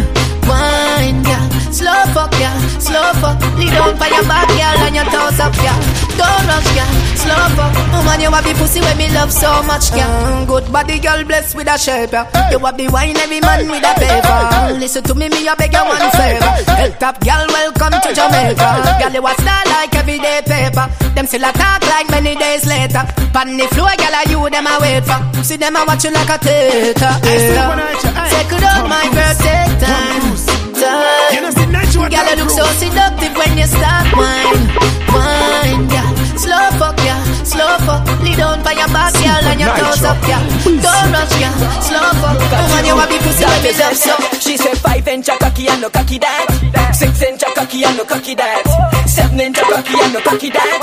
Lay 3.64 3.72
down 3.72 3.96
for 3.96 4.08
your 4.12 4.24
back, 4.28 4.48
girl, 4.52 4.84
and 4.84 4.96
your 4.96 5.06
toes 5.08 5.40
up, 5.40 5.56
yeah. 5.64 5.78
Don't 6.20 6.44
rush, 6.52 6.68
yeah, 6.76 6.90
slow 7.16 7.48
fuck. 7.56 7.72
Woman, 7.96 8.20
you 8.20 8.30
have 8.32 8.44
the 8.44 8.54
pussy 8.60 8.82
when 8.82 8.98
me 8.98 9.08
love 9.16 9.32
so 9.32 9.64
much, 9.64 9.92
yeah. 9.96 10.04
Mm, 10.04 10.48
good 10.48 10.68
body, 10.72 11.00
girl, 11.00 11.24
blessed 11.24 11.56
with 11.56 11.68
a 11.72 11.78
shape, 11.80 12.12
yeah. 12.12 12.28
You 12.52 12.60
have 12.60 12.76
the 12.78 12.88
wine, 12.90 13.16
every 13.16 13.40
man 13.40 13.64
with 13.72 13.84
a 13.88 13.94
paper. 13.96 14.80
Listen 14.80 15.04
to 15.04 15.16
me, 15.16 15.30
me 15.30 15.48
a 15.48 15.56
beg 15.56 15.72
you 15.72 15.80
one 15.80 16.12
favor. 16.12 16.52
Hilltop, 16.76 17.16
girl, 17.24 17.48
welcome 17.56 17.96
to 18.04 18.10
Jamaica. 18.12 18.68
Girl, 19.00 19.14
you 19.16 19.24
a 19.24 19.34
star 19.40 19.64
like 19.72 19.96
everyday 19.96 20.42
paper. 20.44 20.86
Them 21.16 21.26
still 21.26 21.48
a 21.48 21.52
talk 21.56 21.82
like 21.88 22.10
many 22.12 22.36
days 22.36 22.66
later. 22.68 23.04
Pan 23.32 23.56
the 23.56 23.66
floor, 23.72 23.96
girl, 23.96 24.16
are 24.20 24.28
you 24.28 24.44
them 24.52 24.68
a 24.68 24.76
wait 24.84 25.04
for? 25.08 25.20
See 25.44 25.56
them 25.56 25.76
a 25.80 25.86
watch 25.88 26.04
you 26.04 26.12
like 26.12 26.30
a 26.30 26.38
theater. 26.38 27.12
Take 27.24 28.52
it 28.60 28.64
out, 28.68 28.86
my 28.92 29.08
girl, 29.08 29.34
take 29.40 29.74
time. 29.80 30.36
Time. 30.76 31.73
Girl, 31.94 32.10
you 32.10 32.36
look 32.36 32.50
so 32.50 32.66
seductive 32.82 33.34
when 33.38 33.58
you 33.58 33.66
start 33.66 34.10
wine, 34.18 34.66
wine, 35.14 35.88
yeah. 35.94 36.10
Slow 36.36 36.66
fuck, 36.82 36.98
yeah, 37.06 37.22
slow 37.46 37.78
fuck. 37.86 38.04
Lay 38.22 38.36
down 38.36 38.62
by 38.64 38.74
your 38.74 38.90
back, 38.90 39.14
girl, 39.14 39.46
and 39.46 39.60
your 39.62 39.70
toes 39.78 40.04
up, 40.04 40.18
yeah. 40.28 40.42
Don't 40.66 41.12
rush, 41.14 41.40
yeah, 41.40 41.54
slow 41.80 42.10
fuck. 42.20 42.38
Woman, 42.42 42.86
you 42.86 42.98
a 42.98 43.06
big 43.08 43.22
pussy 43.22 43.46
when 43.46 43.64
you 43.64 43.74
love 43.80 43.96
so. 43.96 44.14
She 44.42 44.58
said 44.58 44.78
five 44.78 45.08
inch 45.08 45.30
a 45.30 45.38
cocky 45.38 45.68
and 45.68 45.82
no 45.82 45.90
cocky 45.90 46.18
that. 46.18 46.94
Six 46.94 47.22
inch 47.22 47.44
a 47.44 47.54
cocky 47.54 47.86
and 47.86 47.98
no 47.98 48.04
cocky 48.04 48.36
that. 48.36 48.66
Seven 49.08 49.40
inch 49.40 49.58
a 49.60 49.62
cocky 49.62 49.94
and 49.94 50.14
no 50.14 50.20
cocky 50.22 50.50
that. 50.50 50.82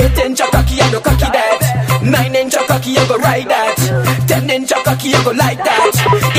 Eight 0.00 0.18
inch 0.24 0.40
a 0.40 0.46
cocky 0.50 0.80
and 0.80 0.92
no 0.92 1.00
cocky 1.00 1.30
that. 1.36 2.00
Nine 2.02 2.34
inch 2.34 2.54
a 2.54 2.64
cocky 2.66 2.90
you 2.90 3.06
go 3.08 3.18
ride 3.18 3.48
that. 3.48 3.75
Ten 4.26 4.50
inch 4.50 4.72
cocky 4.84 5.08
you 5.08 5.24
go 5.24 5.30
like 5.32 5.58
that. 5.58 5.92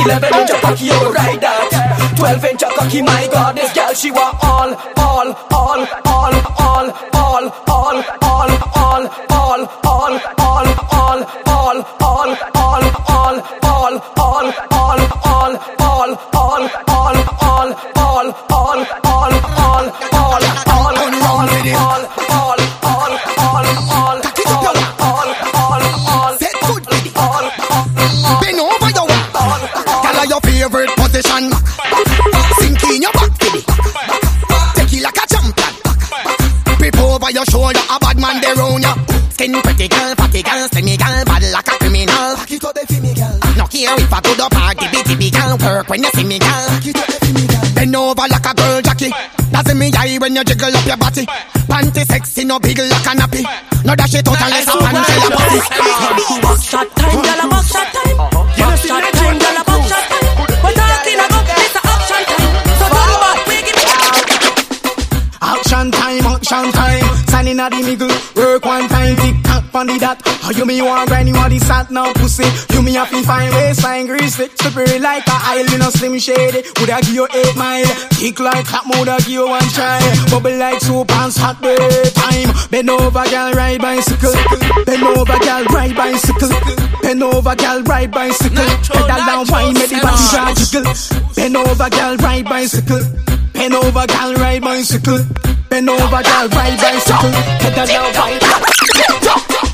Eleven 0.03 0.33
inch 0.39 0.51
cocky 0.61 0.85
you 0.85 0.99
go 0.99 1.11
ride 1.11 1.41
that. 1.41 2.13
Twelve 2.17 2.45
inch 2.45 2.63
cocky, 2.75 3.01
my 3.01 3.27
God, 3.31 3.55
this 3.55 3.73
girl 3.73 3.93
she 3.93 4.11
want 4.11 4.37
all, 4.43 4.73
all, 4.97 5.27
all, 5.51 5.81
all, 6.05 6.33
all, 6.57 6.87
all, 7.13 7.45
all, 7.67 8.03
all, 8.21 8.47
all, 8.47 9.07
all, 9.29 9.63
all, 9.85 9.97
all, 9.97 10.15
all, 10.91 11.25
all, 11.45 11.85
all, 12.01 12.56
care 43.87 44.03
if 44.03 44.13
I 44.13 44.19
go 44.21 44.35
to 44.35 44.49
party, 44.51 44.85
bitty 44.91 45.15
big 45.15 45.33
girl, 45.33 45.55
work 45.63 45.87
when 45.89 46.03
you 46.03 46.11
see 46.11 46.23
me 46.27 46.39
girl. 46.39 46.67
Back 46.67 46.87
it 46.87 46.97
up 46.99 47.23
me 47.31 47.47
girl. 47.47 47.71
Bend 47.75 47.95
over 47.95 48.27
like 48.27 48.45
a 48.45 48.53
girl 48.53 48.81
jockey. 48.81 49.11
That's 49.51 49.69
in 49.71 49.79
me 49.79 49.91
eye 49.95 50.17
when 50.19 50.35
you 50.35 50.43
jiggle 50.43 50.75
up 50.75 50.85
your 50.85 50.97
body. 50.97 51.25
Panty 51.71 52.03
sexy, 52.03 52.43
no 52.43 52.59
big 52.59 52.77
like 52.79 53.07
a 53.07 53.13
nappy. 53.15 53.43
No 53.85 53.95
dash 53.95 54.15
it 54.15 54.27
out 54.27 54.41
unless 54.43 54.67
a 54.67 54.75
pan 54.75 54.95
shell 55.07 55.23
a 55.23 55.29
body. 55.31 55.59
Back 56.43 56.59
shot 56.59 56.87
time, 56.95 57.23
Standing 67.47 67.63
at 67.63 67.71
the 67.71 67.79
middle, 67.79 68.11
work 68.35 68.65
one 68.65 68.89
time, 68.89 69.15
tick 69.15 69.35
tock 69.43 69.63
on 69.73 69.87
the 69.87 69.97
dot. 69.97 70.19
How 70.43 70.51
you 70.51 70.65
me 70.65 70.81
want 70.81 71.07
grind, 71.07 71.29
you 71.29 71.33
want 71.33 71.47
the 71.47 71.59
sat 71.59 71.89
now 71.89 72.11
pussy. 72.11 72.43
You 72.75 72.81
me 72.83 72.91
have 72.95 73.09
to 73.09 73.23
find 73.23 73.53
waistline 73.55 74.05
grease 74.05 74.37
it. 74.37 74.51
Slippery 74.59 74.99
like 74.99 75.23
a 75.23 75.37
aisle, 75.47 75.65
you 75.71 75.77
know 75.77 75.87
slim 75.87 76.19
shady. 76.19 76.67
Would 76.75 76.89
I 76.91 76.99
give 77.07 77.15
you 77.15 77.23
eight 77.23 77.55
mile? 77.55 77.87
Kick 78.19 78.41
like 78.43 78.67
clap, 78.67 78.83
would 78.99 79.07
I 79.07 79.19
give 79.23 79.29
you 79.31 79.47
one 79.47 79.63
try? 79.71 79.95
Bubble 80.27 80.59
like 80.59 80.81
soup 80.83 81.07
and 81.07 81.31
hot 81.39 81.61
day 81.63 81.79
time. 82.19 82.51
Bend 82.67 82.89
over, 82.89 83.23
girl, 83.31 83.51
ride 83.55 83.79
bicycle. 83.79 84.35
Bend 84.83 85.03
over, 85.07 85.39
girl, 85.39 85.63
ride 85.71 85.95
bicycle. 85.95 86.51
Bend 86.99 87.23
over, 87.23 87.55
girl, 87.55 87.79
ride 87.87 88.11
bicycle. 88.11 88.67
Pedal 88.91 89.23
down, 89.23 89.47
wine, 89.47 89.73
make 89.73 89.87
the 89.87 90.03
body 90.03 90.51
jiggle. 90.67 90.83
Bend 91.31 91.55
over, 91.55 91.89
girl, 91.95 92.15
ride 92.19 92.43
bicycle. 92.43 93.03
Bend 93.55 93.73
over, 93.73 94.03
girl, 94.03 94.33
ride 94.35 94.61
bicycle. 94.61 95.23
Bend 95.69 95.89
over, 95.89 96.23
girl, 96.23 96.47
ride 96.49 96.79
bicycle. 96.79 97.31
Pedal 97.59 97.85
down, 97.85 98.13
wine. 98.15 99.66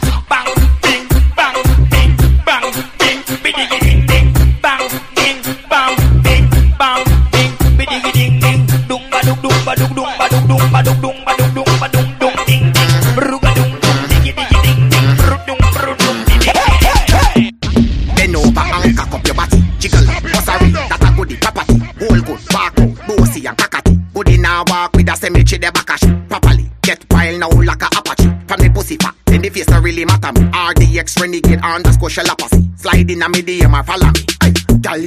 With 25.23 25.35
a 25.35 25.47
cemetery, 25.47 25.59
the 25.59 25.71
back 25.71 26.29
properly. 26.29 26.69
Get 26.81 27.05
wild 27.11 27.39
now 27.39 27.49
like 27.49 27.81
a 27.81 27.85
apache. 27.85 28.29
From 28.47 28.59
the 28.59 28.71
pussy 28.73 28.97
fat, 28.97 29.15
then 29.25 29.41
the 29.41 29.49
face 29.49 29.69
not 29.69 29.83
really 29.83 30.05
matter 30.05 30.31
me. 30.33 30.41
RDX 30.51 31.21
renegade 31.21 31.61
underscore 31.63 32.09
posse. 32.09 32.69
Slide 32.75 33.09
in 33.09 33.21
a 33.21 33.29
medium 33.29 33.75
or 33.75 33.83
follow 33.83 34.07
me. 34.07 34.25
Aye. 34.41 34.53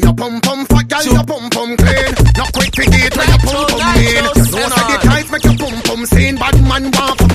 Your 0.02 0.14
pum 0.14 0.40
pum 0.40 0.64
fat, 0.66 0.88
girl, 0.88 1.04
your 1.04 1.24
pum 1.24 1.50
pum 1.50 1.76
clean. 1.76 2.14
Not 2.36 2.52
quick 2.52 2.72
to 2.72 2.82
eat 2.82 3.16
when 3.16 3.28
your 3.28 3.38
pum 3.44 3.66
pum 3.68 3.94
lean. 3.96 4.24
None 4.24 4.72
of 4.72 4.84
the 4.88 4.98
times 5.04 5.30
make 5.30 5.44
your 5.44 5.56
pum 5.56 5.82
pum 5.82 6.06
seen. 6.06 6.36
Bad 6.36 6.60
man 6.62 6.90
want 6.90 7.25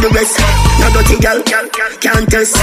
the 0.00 0.08
rest. 0.16 0.38
No 0.80 0.88
dirty 0.96 1.16
girl, 1.20 1.42
can't 2.00 2.28
test. 2.30 2.56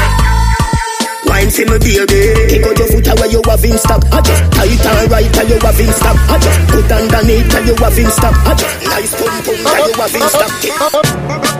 Wine 1.25 1.49
for 1.51 1.65
me 1.65 1.77
baby. 1.77 2.49
Kick 2.49 2.65
out 2.65 2.77
your 2.77 2.87
foot 2.87 3.07
away 3.07 3.29
you 3.29 3.41
have 3.45 3.63
in 3.65 3.77
stock 3.77 4.01
I 4.11 4.21
just 4.21 4.43
tight 4.53 4.85
and 4.85 5.11
right 5.11 5.37
and 5.37 5.49
you 5.49 5.59
have 5.59 5.79
in 5.79 5.91
stock 5.91 6.17
I 6.29 6.39
just 6.39 6.59
put 6.71 6.91
underneath 6.91 7.53
and 7.53 7.67
you 7.67 7.75
have 7.75 7.97
in 7.97 8.09
stock 8.09 8.35
I 8.47 8.55
just 8.55 8.85
nice 8.85 9.13
pum 9.19 9.43
pum 9.43 9.55
and 9.67 9.87
you 9.87 9.93
have 9.99 10.15
in 10.15 10.23
stock 10.29 11.56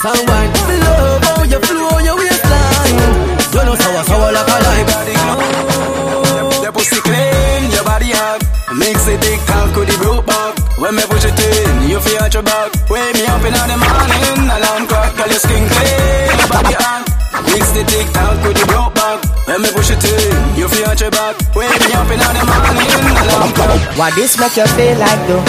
ice 0.00 0.18
and 0.18 0.28
wine. 0.28 0.50
Me 0.68 0.76
love 0.78 1.22
how 1.22 1.42
you 1.44 1.60
flow 1.60 1.98
your 1.98 2.16
waistline. 2.16 2.96
You 3.52 3.62
know 3.66 3.74
sour 3.74 4.04
sour 4.04 4.32
like 4.32 4.48
a 4.48 4.58
lime. 4.66 4.88
Your 6.62 6.72
pussy 6.72 7.00
clean, 7.00 7.70
your 7.70 7.84
body 7.84 8.10
hard. 8.12 8.42
Mix 8.78 9.06
When 10.80 10.94
me 10.96 11.02
push 11.06 11.24
it 11.24 11.38
in, 11.38 11.90
you 11.90 12.00
feel 12.00 12.28
your 12.28 12.42
back. 12.42 12.72
Wake 12.90 13.14
me 13.14 13.26
up 13.26 13.44
in 13.44 13.52
the 13.52 13.76
morning, 13.76 14.50
alarm 14.50 14.86
clock, 14.88 15.14
call 15.16 15.28
your 15.28 15.38
skin 15.38 15.68
clean, 15.68 16.38
your 16.40 16.48
body 16.48 16.74
on. 16.74 17.00
Mix 17.52 17.70
the 17.72 17.84
tick 17.84 18.08
tock 18.12 18.42
with 18.44 18.56
the 18.56 18.66
broke 18.66 18.94
back. 18.94 19.18
When 19.46 19.62
me 19.62 19.68
push 19.72 19.90
it 19.90 20.04
in, 20.04 20.56
you 20.56 20.68
feel 20.68 20.94
your 20.94 21.10
back. 21.10 21.36
Wake 21.54 21.68
me 21.68 21.92
up 21.92 22.10
in 22.10 22.18
the 22.18 22.24
morning. 22.24 22.49
Why 23.96 24.10
this 24.16 24.38
make 24.38 24.56
you 24.56 24.66
feel 24.74 24.98
like 24.98 25.22
though? 25.28 25.44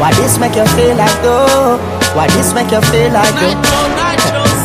Why 0.00 0.10
this 0.18 0.38
make 0.38 0.56
you 0.56 0.66
feel 0.74 0.96
like 0.96 1.22
though? 1.22 1.78
Why 2.14 2.26
this 2.34 2.54
make 2.54 2.70
you 2.70 2.80
feel 2.90 3.12
like 3.12 3.34
though? 3.38 3.54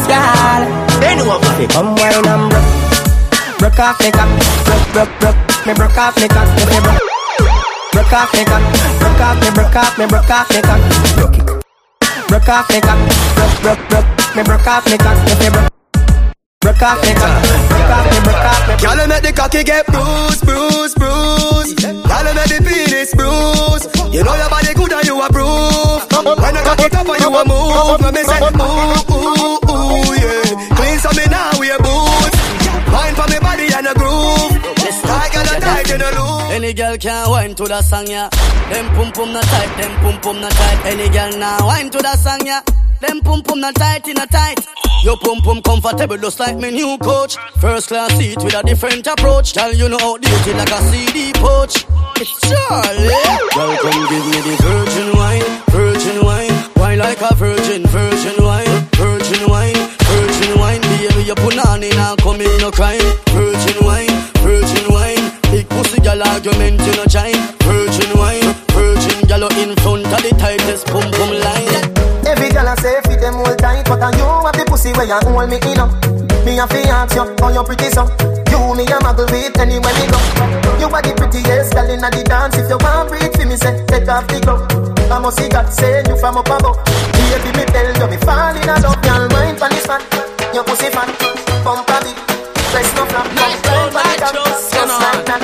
Girl, 0.09 0.63
anyone 1.05 1.41
come 1.69 1.93
wine 1.95 2.25
and 2.25 2.49
broke, 2.49 3.59
broke 3.59 3.79
off 3.79 3.99
me 4.01 4.09
cock, 4.09 4.29
broke, 4.65 4.87
broke, 4.93 5.13
broke, 5.21 5.67
me 5.67 5.73
broke 5.73 5.97
off 5.97 6.17
me 6.17 6.27
cock, 6.27 6.49
me 6.57 6.79
broke. 6.81 7.01
Broke 7.93 8.13
off 8.13 8.33
me 8.33 8.43
cock, 8.45 8.63
broke 8.99 9.21
off 9.21 9.37
me, 9.41 9.49
broke 9.53 9.75
off 9.75 9.97
me, 9.99 10.05
broke 10.07 10.29
off 10.29 10.49
me 10.49 10.61
cock, 10.61 10.81
broke 11.15 11.37
it. 11.37 11.45
Broke 12.27 12.49
off 12.49 12.69
me 12.69 12.81
cock, 12.81 12.97
broke, 13.35 13.61
broke, 13.61 13.89
broke, 13.89 14.35
me 14.35 14.43
broke 14.43 14.67
off 14.67 14.85
me 14.89 14.97
cock, 14.97 15.17
me 15.39 15.49
broke. 15.49 15.68
Broke 16.69 16.85
off 16.85 17.01
me 17.01 17.13
cock, 17.17 17.33
broke 17.65 17.89
off 17.89 18.05
me, 18.13 18.17
broke 18.21 18.45
off 18.45 18.61
me. 18.69 18.73
Y'all 18.85 19.01
make 19.09 19.25
the 19.25 19.33
cocky 19.33 19.65
get 19.65 19.89
bruised, 19.89 20.45
bruised, 20.45 21.01
bruised. 21.01 21.81
Y'all 21.81 22.29
make 22.29 22.45
the 22.45 22.61
penis 22.61 23.09
bruised. 23.17 23.89
You 24.13 24.21
know 24.21 24.37
your 24.37 24.49
body 24.53 24.77
good 24.77 24.93
and 24.93 25.01
you 25.01 25.17
approve. 25.17 26.05
When 26.13 26.53
the 26.53 26.61
cocky 26.61 26.93
top 26.93 27.09
and 27.09 27.17
you 27.25 27.33
a 27.33 27.41
move, 27.41 28.05
let 28.05 28.13
me 28.13 28.21
say 28.21 28.37
ooh, 28.37 28.53
ooh, 28.53 29.57
ooh, 29.65 30.13
yeah. 30.13 30.77
Clean 30.77 30.97
so 31.01 31.09
me 31.17 31.25
now 31.33 31.57
we 31.57 31.73
a 31.73 31.77
boots. 31.81 32.37
Wine 32.93 33.17
for 33.17 33.25
me 33.33 33.41
body 33.41 33.65
and 33.73 33.89
a 33.89 33.93
groove. 33.97 34.53
Tight 35.09 35.33
and 35.41 35.49
a 35.49 35.55
tight 35.57 35.89
in 35.89 36.05
a 36.05 36.09
loop. 36.21 36.53
Any 36.53 36.77
girl 36.77 36.93
can 37.01 37.29
wine 37.33 37.57
to 37.57 37.65
that 37.65 37.81
song, 37.81 38.05
yeah. 38.05 38.29
Them 38.69 38.85
pum 38.93 39.09
pum 39.09 39.33
not 39.33 39.41
tight, 39.41 39.73
them 39.73 39.89
pum 40.05 40.21
pum 40.21 40.37
not 40.37 40.53
tight. 40.53 40.85
Any 40.85 41.09
girl 41.09 41.33
now 41.33 41.65
wine 41.65 41.89
to 41.89 41.97
that 41.97 42.21
song, 42.21 42.45
yeah. 42.45 42.61
Them 43.01 43.21
pum 43.21 43.41
pum 43.43 43.61
not 43.61 43.75
tight 43.75 44.07
in 44.07 44.17
a 44.19 44.27
tight. 44.27 44.67
Your 45.03 45.15
pum 45.17 45.39
pum 45.41 45.61
comfortable 45.61 46.17
just 46.17 46.39
like 46.39 46.57
me 46.57 46.71
new 46.71 46.97
coach. 46.97 47.37
First 47.59 47.87
class 47.87 48.11
seat 48.17 48.37
with 48.43 48.53
a 48.53 48.61
different 48.63 49.07
approach. 49.07 49.53
Tell 49.53 49.73
you 49.73 49.87
know 49.87 49.97
outdated 50.01 50.57
like 50.57 50.71
a 50.71 50.81
CD 50.91 51.31
pouch. 51.33 51.85
It's 52.19 52.35
Charlie. 52.43 53.07
Come 53.55 54.03
give 54.11 54.25
me 54.27 54.39
the 54.43 54.55
virgin 54.59 55.09
wine, 55.15 55.47
virgin 55.71 56.25
wine. 56.25 56.51
Wine 56.75 56.99
like 56.99 57.21
a 57.21 57.33
virgin, 57.35 57.87
virgin 57.87 58.43
wine, 58.43 58.67
virgin 58.99 59.47
wine, 59.47 59.79
virgin 60.03 60.59
wine. 60.59 60.81
Baby, 60.81 61.23
you 61.23 61.35
put 61.35 61.57
on 61.67 61.81
in 61.81 61.95
and 61.95 62.19
come 62.19 62.41
in 62.41 62.57
no 62.59 62.69
crime. 62.69 62.99
Virgin 63.31 63.79
wine, 63.85 64.11
virgin 64.43 64.91
wine. 64.91 65.31
Big 65.51 65.69
pussy 65.69 66.01
girl 66.01 66.21
argument 66.21 66.81
you 66.83 66.93
no 66.99 67.05
chime. 67.05 67.39
Virgin 67.63 68.11
wine, 68.19 68.51
virgin 68.75 69.19
girl 69.31 69.47
in 69.55 69.71
front 69.79 70.05
of 70.05 70.19
the 70.19 70.35
tightest 70.37 70.85
pum 70.87 71.07
pum 71.15 71.38
but 73.89 74.05
I 74.05 74.13
you 74.13 74.29
have 74.45 74.53
the 74.53 74.63
pussy 74.69 74.93
where 74.93 75.09
you 75.09 75.17
hold 75.25 75.49
me 75.49 75.57
in 75.57 75.81
up. 75.81 75.89
Me 76.45 76.61
a 76.61 76.65
fi 76.69 76.85
ask 76.93 77.17
you 77.17 77.25
how 77.41 77.49
you 77.49 77.63
pretty 77.65 77.89
so. 77.89 78.05
You 78.53 78.77
me 78.77 78.85
a 78.85 78.97
muggle 79.01 79.25
with 79.25 79.57
anywhere 79.57 79.95
me 79.97 80.05
go. 80.05 80.19
You 80.77 80.87
are 80.93 81.01
the 81.01 81.11
prettiest 81.17 81.73
girl 81.73 81.89
inna 81.89 82.09
the 82.13 82.21
dance. 82.21 82.55
If 82.55 82.69
you 82.69 82.77
want 82.77 83.09
breathe 83.09 83.33
for 83.33 83.45
me, 83.49 83.57
say 83.57 83.73
take 83.89 84.07
off 84.07 84.29
the 84.29 84.37
glove. 84.45 84.61
I 85.09 85.17
must 85.17 85.41
see 85.41 85.49
God 85.49 85.73
send 85.73 86.07
you 86.07 86.17
from 86.21 86.37
up 86.37 86.45
above. 86.45 86.77
Baby, 87.17 87.49
me 87.57 87.65
tell 87.73 87.89
you 87.89 88.07
me 88.13 88.17
fall 88.21 88.53
in 88.53 88.69
love. 88.69 89.01
Girl, 89.01 89.25
mind 89.33 89.57
pon 89.57 89.73
this 89.73 89.85
fan, 89.89 90.01
your 90.53 90.63
pussy 90.63 90.93
fan, 90.93 91.09
bump 91.65 91.89
a 91.89 91.97
bit, 92.05 92.17
press 92.69 92.93
no 92.93 93.09
flap, 93.09 93.25
back 93.33 93.57
it 93.57 94.21
up, 94.21 94.37
just 94.37 94.77
like 94.77 95.25
that. 95.25 95.41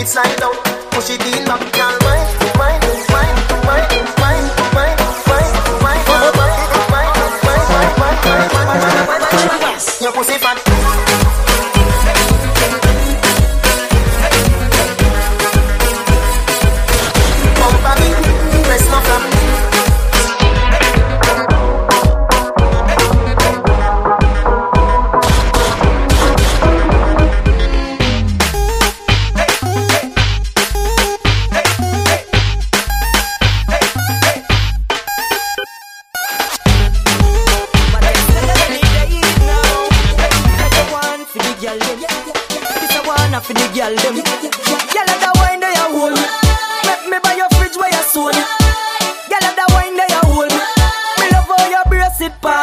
It's 0.00 0.16
like 0.16 0.32
down, 0.40 0.56
push 0.96 1.12
it 1.12 1.20
in 1.28 1.44
back, 1.44 1.60
girl, 1.76 1.92
mind, 1.92 2.00
mind, 2.00 2.01
Your 10.00 10.12
pussy 10.12 10.38
fat. 10.38 10.71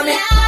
coming 0.02 0.39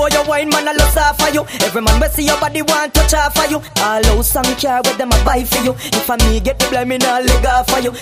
all 0.00 0.08
your 0.08 0.24
wine 0.24 0.48
man 0.48 0.66
I 0.66 0.72
love 0.72 1.16
for 1.20 1.28
you. 1.28 1.44
Every 1.60 1.82
man 1.82 2.00
we 2.00 2.08
see 2.08 2.24
your 2.24 2.40
body 2.40 2.62
want 2.62 2.94
to 2.94 3.00
touch 3.00 3.14
off 3.14 3.34
for 3.36 3.46
you. 3.52 3.60
All 3.84 4.02
house 4.16 4.34
and 4.36 4.48
car 4.56 4.80
with 4.80 4.96
them 4.96 5.12
I 5.12 5.24
buy 5.24 5.44
for 5.44 5.62
you. 5.62 5.74
If 5.76 6.08
I 6.08 6.16
me 6.24 6.40
get 6.40 6.58
the 6.58 6.66
blame 6.72 6.88
me 6.88 6.96
nah 6.98 7.20
leg 7.20 7.44
off 7.44 7.68
for 7.68 7.80
you. 7.80 7.92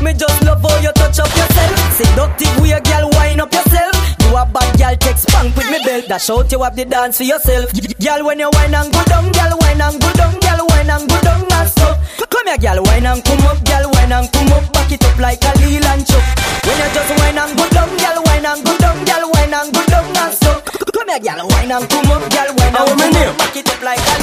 Me 0.00 0.12
just 0.14 0.42
love 0.42 0.62
how 0.62 0.80
you 0.80 0.92
touch 0.96 1.20
up 1.20 1.30
yourself. 1.36 1.76
Seductive 1.94 2.56
way, 2.58 2.74
girl, 2.80 3.06
wine 3.12 3.40
up 3.40 3.52
yourself. 3.52 3.94
You 4.24 4.34
a 4.34 4.42
bad 4.48 4.70
girl, 4.80 4.96
take 4.96 5.18
spank 5.20 5.54
with 5.54 5.70
me 5.70 5.78
belt. 5.84 6.08
That 6.08 6.20
shout 6.20 6.50
you 6.50 6.62
have 6.62 6.74
the 6.74 6.84
dance 6.84 7.18
for 7.18 7.24
yourself. 7.24 7.70
Girl, 8.00 8.24
when 8.26 8.40
you 8.40 8.50
wine 8.50 8.74
and 8.74 8.90
go 8.90 9.04
down, 9.04 9.30
girl, 9.30 9.52
wine 9.60 9.80
and 9.80 10.00
go 10.00 10.10
down, 10.16 10.34
girl, 10.40 10.66
wine 10.72 10.90
and 10.90 11.04
go 11.06 11.20
down 11.20 11.44
and 11.44 11.68
stop. 11.68 12.00
Come 12.32 12.46
here, 12.48 12.58
girl, 12.58 12.82
wine 12.82 13.06
and 13.06 13.22
come 13.22 13.46
up, 13.46 13.60
girl, 13.62 13.86
wine 13.92 14.10
and 14.10 14.26
come 14.32 14.52
up, 14.56 14.64
back 14.72 14.90
it 14.90 15.04
up 15.04 15.18
like 15.20 15.44
a 15.44 15.52
Leland 15.60 16.02
chuck. 16.08 16.24
When 16.66 16.76
you 16.80 16.88
just 16.96 17.12
wine 17.20 17.38
and 17.38 17.52
go 17.54 17.64
down, 17.70 17.90
girl, 17.94 18.18
wine 18.26 18.46
and 18.46 18.60
go 18.64 18.72
down, 18.78 18.98
girl, 19.04 19.24
wine 19.30 19.54
and 19.54 19.70
go 19.70 19.82
down 19.86 20.16
and 20.16 20.34
stop. 20.34 20.61
Come 21.02 21.18
here, 21.18 21.34
girl, 21.34 21.48
wine 21.50 21.66
and 21.66 21.90
come 21.90 22.14
up, 22.14 22.22
wine 22.22 22.46
and 22.46 22.54
come 22.62 22.94
up, 22.94 23.34
back 23.34 23.56
it 23.58 23.66
up 23.66 23.82
like 23.82 23.98
a. 23.98 24.14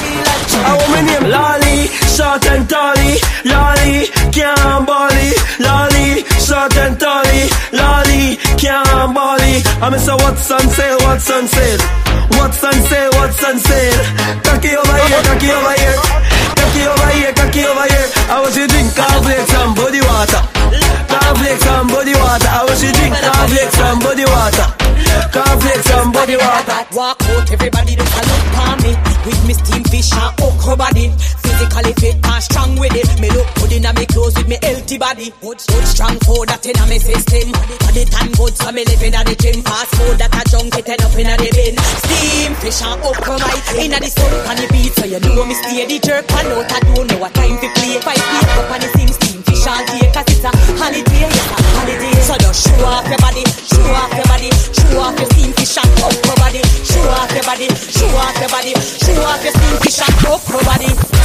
I 0.64 0.72
want 0.80 0.88
my 0.96 1.04
name 1.04 1.28
Lolly, 1.28 1.92
short 2.08 2.40
and 2.48 2.64
tally, 2.64 3.20
Lolly, 3.44 4.08
can't 4.32 4.88
bally, 4.88 5.28
Lolly, 5.60 6.24
short 6.40 6.72
and 6.80 6.96
tally, 6.96 7.52
Lolly, 7.76 8.40
can't 8.56 9.12
bally. 9.12 9.60
I'm 9.84 9.92
say 10.00 10.16
what's 10.24 10.48
on 10.48 10.64
sale, 10.72 10.96
what's 11.04 11.28
on 11.28 11.44
sale, 11.52 11.84
what's 12.40 12.64
on 12.64 12.72
sale, 12.72 13.12
what's 13.12 13.44
on 13.44 13.60
sale. 13.60 14.00
Cocky 14.40 14.72
over 14.72 14.96
here, 15.04 15.20
cocky 15.20 15.52
over 15.52 15.76
here, 15.76 16.00
cocky 16.56 16.82
over 16.88 17.10
here, 17.12 17.32
cocky 17.36 17.60
over 17.68 17.86
here. 17.92 18.08
I 18.32 18.40
was 18.40 18.56
you 18.56 18.64
drink 18.64 18.88
cornflakes 18.96 19.52
and 19.52 19.76
body 19.76 20.00
water, 20.00 20.40
cornflakes 21.12 21.66
and 21.76 21.92
body 21.92 22.16
water. 22.16 22.48
I 22.48 22.64
was 22.64 22.80
you 22.80 22.88
drink 22.96 23.20
cornflakes 23.20 23.76
and 23.84 24.00
body 24.00 24.24
water, 24.24 24.79
cornflakes 25.28 25.90
and 25.90 26.12
body 26.12 26.36
water. 26.36 26.80
Walk 26.96 27.20
out, 27.28 27.50
everybody 27.52 27.96
just 27.96 28.14
a 28.16 28.22
look 28.24 28.44
for 28.56 28.74
me. 28.84 28.92
With 29.26 29.40
me 29.46 29.54
steam 29.54 29.84
fish 29.84 30.12
and 30.16 30.32
okra 30.40 30.76
body. 30.76 31.12
Physically 31.44 31.92
fit 32.00 32.16
and 32.24 32.42
strong 32.42 32.72
with 32.80 32.96
it. 32.96 33.08
Me 33.20 33.28
look 33.30 33.48
good 33.60 33.72
in 33.72 33.86
me 33.94 34.06
clothes 34.06 34.34
with 34.36 34.48
me 34.48 34.56
healthy 34.62 34.96
body. 34.98 35.32
Good, 35.40 35.60
good 35.68 35.86
strong 35.86 36.16
food 36.24 36.48
that 36.48 36.64
in 36.64 36.78
me 36.88 36.98
system. 36.98 37.52
Body 37.52 38.04
tan 38.08 38.28
good 38.32 38.54
so 38.56 38.72
me 38.72 38.84
living 38.84 39.14
at 39.14 39.26
the 39.26 39.34
gym. 39.36 39.60
Fast 39.62 39.92
food 39.96 40.16
that 40.16 40.32
a 40.32 40.42
junk 40.48 40.72
it 40.78 40.88
end 40.88 41.02
up 41.04 41.14
in 41.18 41.28
the 41.28 41.48
bin. 41.52 41.76
Steam 41.76 42.52
fish 42.62 42.80
and 42.80 43.00
okra 43.04 43.36
right 43.36 43.68
in 43.76 43.92
the 43.92 44.08
sun 44.08 44.32
on 44.48 44.56
the 44.56 44.66
beat. 44.72 44.92
So 44.96 45.04
you 45.04 45.20
know 45.20 45.44
me 45.44 45.54
the 45.54 45.98
jerk 46.00 46.30
and 46.30 46.48
out. 46.54 46.70
I 46.72 46.80
don't 46.94 47.06
know 47.10 47.18
what 47.18 47.34
time 47.34 47.58
to 47.58 47.68
play. 47.76 47.98
Five 48.00 48.20
feet 48.20 48.50
up 48.56 48.70
on 48.70 48.80
the 48.80 48.88
sing 48.94 49.12
steam 49.12 49.42
fish 49.42 49.66
all 49.66 49.82
day. 49.84 50.06
Cause 50.14 50.28
it's 50.32 50.44
a 50.46 50.50
holiday, 50.78 51.26
it's 51.26 51.50
a 51.50 51.56
holiday. 51.76 52.14
So 52.24 52.34
just 52.38 52.58
show 52.64 52.84
off 52.86 53.06
your 53.10 53.18
body, 53.18 53.44
show 53.68 53.84
off 53.98 54.09
body, 58.50 58.74
show 58.74 59.14
off 59.22 59.42
your 59.44 59.52
steam 59.52 59.76
fish 59.80 60.00
and 60.00 60.26
okra 60.26 60.64
body. 60.64 61.19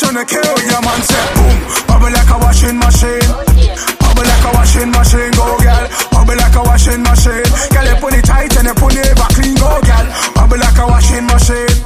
The 0.00 0.24
kill, 0.24 0.56
yeah 0.64 0.80
man 0.80 1.00
say 1.04 1.24
boom. 1.36 1.56
Bubble 1.84 2.12
like 2.12 2.30
a 2.30 2.36
washing 2.40 2.78
machine. 2.78 3.20
Bubble 4.00 4.24
like 4.24 4.44
a 4.44 4.50
washing 4.56 4.90
machine, 4.90 5.30
go 5.36 5.44
girl. 5.60 5.84
Bubble 6.12 6.36
like 6.36 6.56
a 6.56 6.62
washing 6.64 7.02
machine. 7.02 7.44
Girl, 7.72 7.84
you 7.84 7.96
put 8.00 8.14
it 8.14 8.24
tight 8.24 8.56
and 8.56 8.68
you 8.68 8.74
put 8.74 8.96
it 8.96 9.12
back 9.16 9.32
clean, 9.36 9.54
go 9.56 9.68
girl. 9.84 10.06
Bubble 10.32 10.58
like 10.58 10.78
a 10.80 10.86
washing 10.88 11.26
machine. 11.28 11.76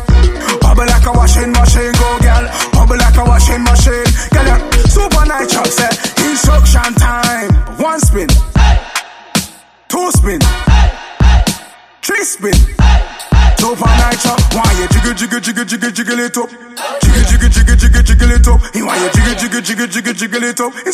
Bubble 0.63 0.87
like 0.87 1.07
a 1.07 1.13
washing 1.13 1.51
machine, 1.51 1.93
go 1.99 2.09
girl. 2.23 2.45
Bubble 2.73 2.99
like 2.99 3.17
a 3.19 3.25
washing 3.27 3.63
machine. 3.67 4.07
Girl, 4.31 4.47
you 4.47 4.59
super 4.87 5.25
night 5.27 5.49
chop 5.51 5.67
say 5.67 5.91
instruction 6.31 6.95
time. 6.95 7.51
One 7.83 7.99
spin, 7.99 8.31
two 9.91 10.07
spin, 10.15 10.41
three 12.03 12.25
spin. 12.25 12.55
Super 13.59 13.91
night 13.99 14.19
chop. 14.23 14.39
Why 14.55 14.69
you 14.79 14.87
jiggle 14.95 15.15
jiggle 15.15 15.41
jiggle 15.41 15.65
jiggle 15.65 15.91
jiggle 15.91 16.21
it 16.21 16.37
up? 16.39 16.66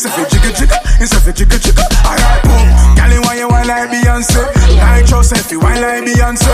It's 0.03 0.11
a 0.11 0.19
fit 0.19 0.31
jiggle 0.35 0.51
jiggle. 0.59 0.79
It's 0.99 1.15
a 1.15 1.21
fit 1.23 1.37
jiggle 1.37 1.59
jiggle. 1.63 1.87
Alright, 2.03 2.43
boom. 2.43 2.67
You 3.15 3.23
want 3.23 3.39
you 3.39 3.47
wine 3.47 3.69
like 3.71 3.87
Beyonce. 3.87 4.43
Nytro 4.83 5.23
selfie 5.23 5.55
wine 5.63 5.79
like 5.79 6.03
Beyonce. 6.03 6.51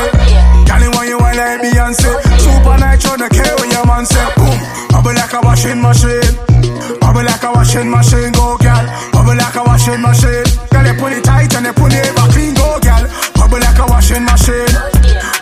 You 0.69 0.91
want 0.93 1.09
you 1.09 1.17
wine 1.17 1.33
like 1.41 1.65
Beyonce. 1.65 2.13
Supa 2.45 2.77
Nytro, 2.77 3.17
no 3.17 3.29
care 3.33 3.57
what 3.57 3.73
your 3.73 3.87
man 3.89 4.05
say. 4.05 4.21
Boom. 4.37 4.53
Bubble 4.93 5.17
like 5.17 5.33
a 5.33 5.41
washing 5.41 5.81
machine. 5.81 6.29
Bubble 7.01 7.25
like 7.25 7.41
a 7.41 7.49
washing 7.57 7.89
machine, 7.89 8.33
go 8.37 8.61
girl. 8.61 8.85
Bubble 9.17 9.33
like 9.41 9.57
a 9.57 9.65
washing 9.65 10.03
machine. 10.05 10.45
Girl, 10.69 10.85
you 10.85 10.95
pull 11.01 11.09
it 11.17 11.25
tight 11.25 11.49
and 11.57 11.65
you 11.65 11.73
pull 11.73 11.89
it 11.89 12.05
back 12.13 12.29
clean, 12.37 12.53
go 12.53 12.77
girl. 12.85 13.01
Bubble 13.33 13.65
like 13.65 13.81
a 13.81 13.87
washing 13.89 14.29
machine. 14.29 14.69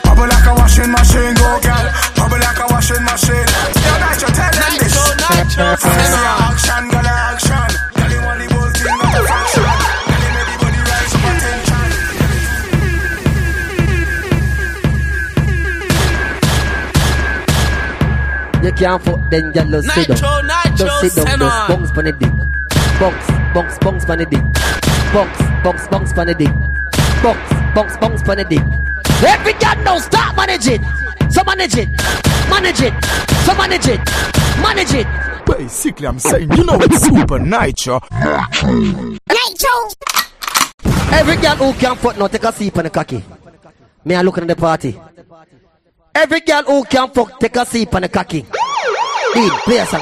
Bubble 0.07 0.31
like 0.31 0.47
a 0.47 0.55
washing 0.55 0.95
machine, 0.95 1.35
go 1.35 1.59
girl. 1.59 1.87
Bubble 2.14 2.38
like 2.38 2.61
a 2.62 2.66
washing 2.71 3.03
machine. 3.03 3.47
Yo, 3.83 3.92
Nytro, 3.99 4.31
tell 4.31 4.55
them 4.55 4.73
this. 4.79 4.95
Action, 5.27 5.75
can't 18.77 19.03
fuck 19.03 19.21
then 19.31 19.53
girl 19.53 19.71
just 19.71 19.89
sit 19.95 20.09
down. 20.09 20.17
Nytro, 20.49 20.77
Just 20.77 21.01
sit 21.01 21.15
down, 21.17 21.27
send 21.27 21.41
just 21.43 21.43
on. 21.43 21.69
bounce 21.69 21.91
pon 21.93 22.05
the 22.05 22.12
dick. 22.12 22.33
Bounce, 23.01 23.27
bounce, 23.55 23.79
bounce 23.79 24.05
pon 24.05 24.19
the 24.19 24.27
dick. 24.27 24.43
Bounce, 25.12 25.39
bounce, 25.65 25.87
bounce 25.89 26.12
pon 26.12 26.27
the 26.27 26.35
dick. 26.35 26.53
Bounce, 27.23 27.75
bounce, 27.75 27.97
bounce 27.99 28.23
pon 28.23 28.37
the 28.37 28.45
dick. 28.45 28.62
Every 29.27 29.53
girl 29.55 29.77
now 29.85 29.99
start 29.99 30.37
manage 30.37 30.67
it. 30.69 30.81
So 31.33 31.43
manage 31.45 31.77
it, 31.77 31.89
manage 32.49 32.81
it, 32.81 32.95
so 33.45 33.55
manage 33.57 33.89
it, 33.89 34.01
manage 34.62 34.95
it. 34.95 35.07
Basically, 35.47 36.07
I'm 36.07 36.19
saying, 36.19 36.53
you 36.53 36.65
know 36.65 36.75
it's 36.81 37.07
Supa 37.07 37.39
Nytro. 37.41 38.01
Nytro. 39.29 39.95
Every 41.12 41.37
girl 41.37 41.57
who 41.57 41.73
can't 41.79 41.99
fuck 41.99 42.17
now 42.19 42.27
take 42.29 42.45
a 42.45 42.53
sip 42.53 42.77
on 42.79 42.85
the 42.85 42.91
cocky. 42.91 43.23
Me 44.05 44.15
I 44.15 44.23
looking 44.23 44.43
at 44.43 44.49
the 44.49 44.57
party. 44.57 44.99
Every 46.16 46.40
girl 46.40 46.62
who 46.62 46.85
can 46.85 47.11
fuck 47.11 47.38
take 47.40 47.57
a 47.57 47.66
sip 47.66 47.94
on 47.94 48.00
the 48.00 48.09
cocky. 48.09 48.46
Dean, 49.35 49.50
play 49.66 49.76
a 49.76 49.85
song. 49.85 50.00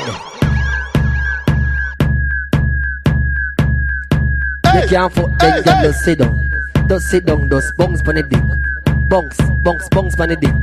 You 4.75 4.89
can't 4.89 5.13
fuck 5.13 5.39
then 5.41 5.63
girl 5.65 5.83
just 5.83 6.05
sit 6.05 6.19
down. 6.21 6.51
Just 6.89 7.07
sit 7.09 7.27
down, 7.27 7.51
just 7.51 7.77
bounce 7.77 8.01
pon 8.01 8.15
the 8.15 8.23
dick. 8.23 9.09
Bounce, 9.09 9.41
bounce, 9.65 9.89
bounce 9.89 10.15
pon 10.15 10.29
the 10.29 10.37
dick. 10.37 10.55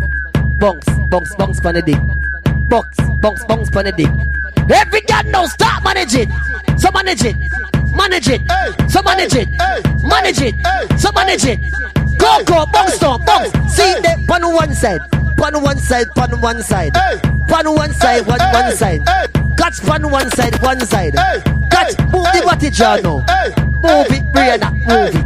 Bounce, 0.57 0.85
bounce, 1.09 1.35
bounce 1.35 1.59
pon 1.59 1.73
the 1.73 1.81
dick. 1.81 1.99
Bounce, 2.69 2.97
bounce, 3.19 3.43
bounce 3.43 3.69
pon 3.69 3.83
the 3.83 3.91
dick. 3.91 4.07
Every 4.73 5.01
girl 5.01 5.23
now 5.25 5.45
start 5.47 5.83
manage 5.83 6.15
it. 6.15 6.29
So 6.79 6.91
manage 6.91 7.25
it. 7.25 7.35
Manage 7.93 8.29
it. 8.29 8.41
So 8.89 9.01
manage 9.01 9.35
it. 9.35 9.49
Manage 10.01 10.41
it. 10.41 10.55
So 10.97 11.11
manage 11.11 11.43
it. 11.43 11.59
Go, 12.17 12.41
go, 12.45 12.65
bounce 12.71 12.97
down, 12.99 13.25
bounce. 13.25 13.51
See 13.75 13.93
the 13.99 14.23
pan 14.29 14.43
one 14.53 14.73
side. 14.73 15.01
Pan 15.41 15.59
one 15.63 15.79
side, 15.79 16.07
pan 16.13 16.39
one 16.39 16.61
side. 16.61 16.93
Pan 16.93 17.73
one 17.73 17.91
side, 17.93 18.27
one, 18.27 18.39
one 18.39 18.75
side. 18.75 19.03
Catch 19.57 19.81
pan 19.81 20.11
one 20.11 20.29
side, 20.29 20.61
one 20.61 20.79
side. 20.81 21.15
Catch, 21.15 21.97
move 22.11 22.27
the 22.31 22.43
body 22.45 22.69
jaw 22.69 22.97
now. 22.97 23.17
Move 23.81 24.11
it, 24.11 24.23
Brianna, 24.31 24.71
move 24.85 25.15
it. 25.15 25.25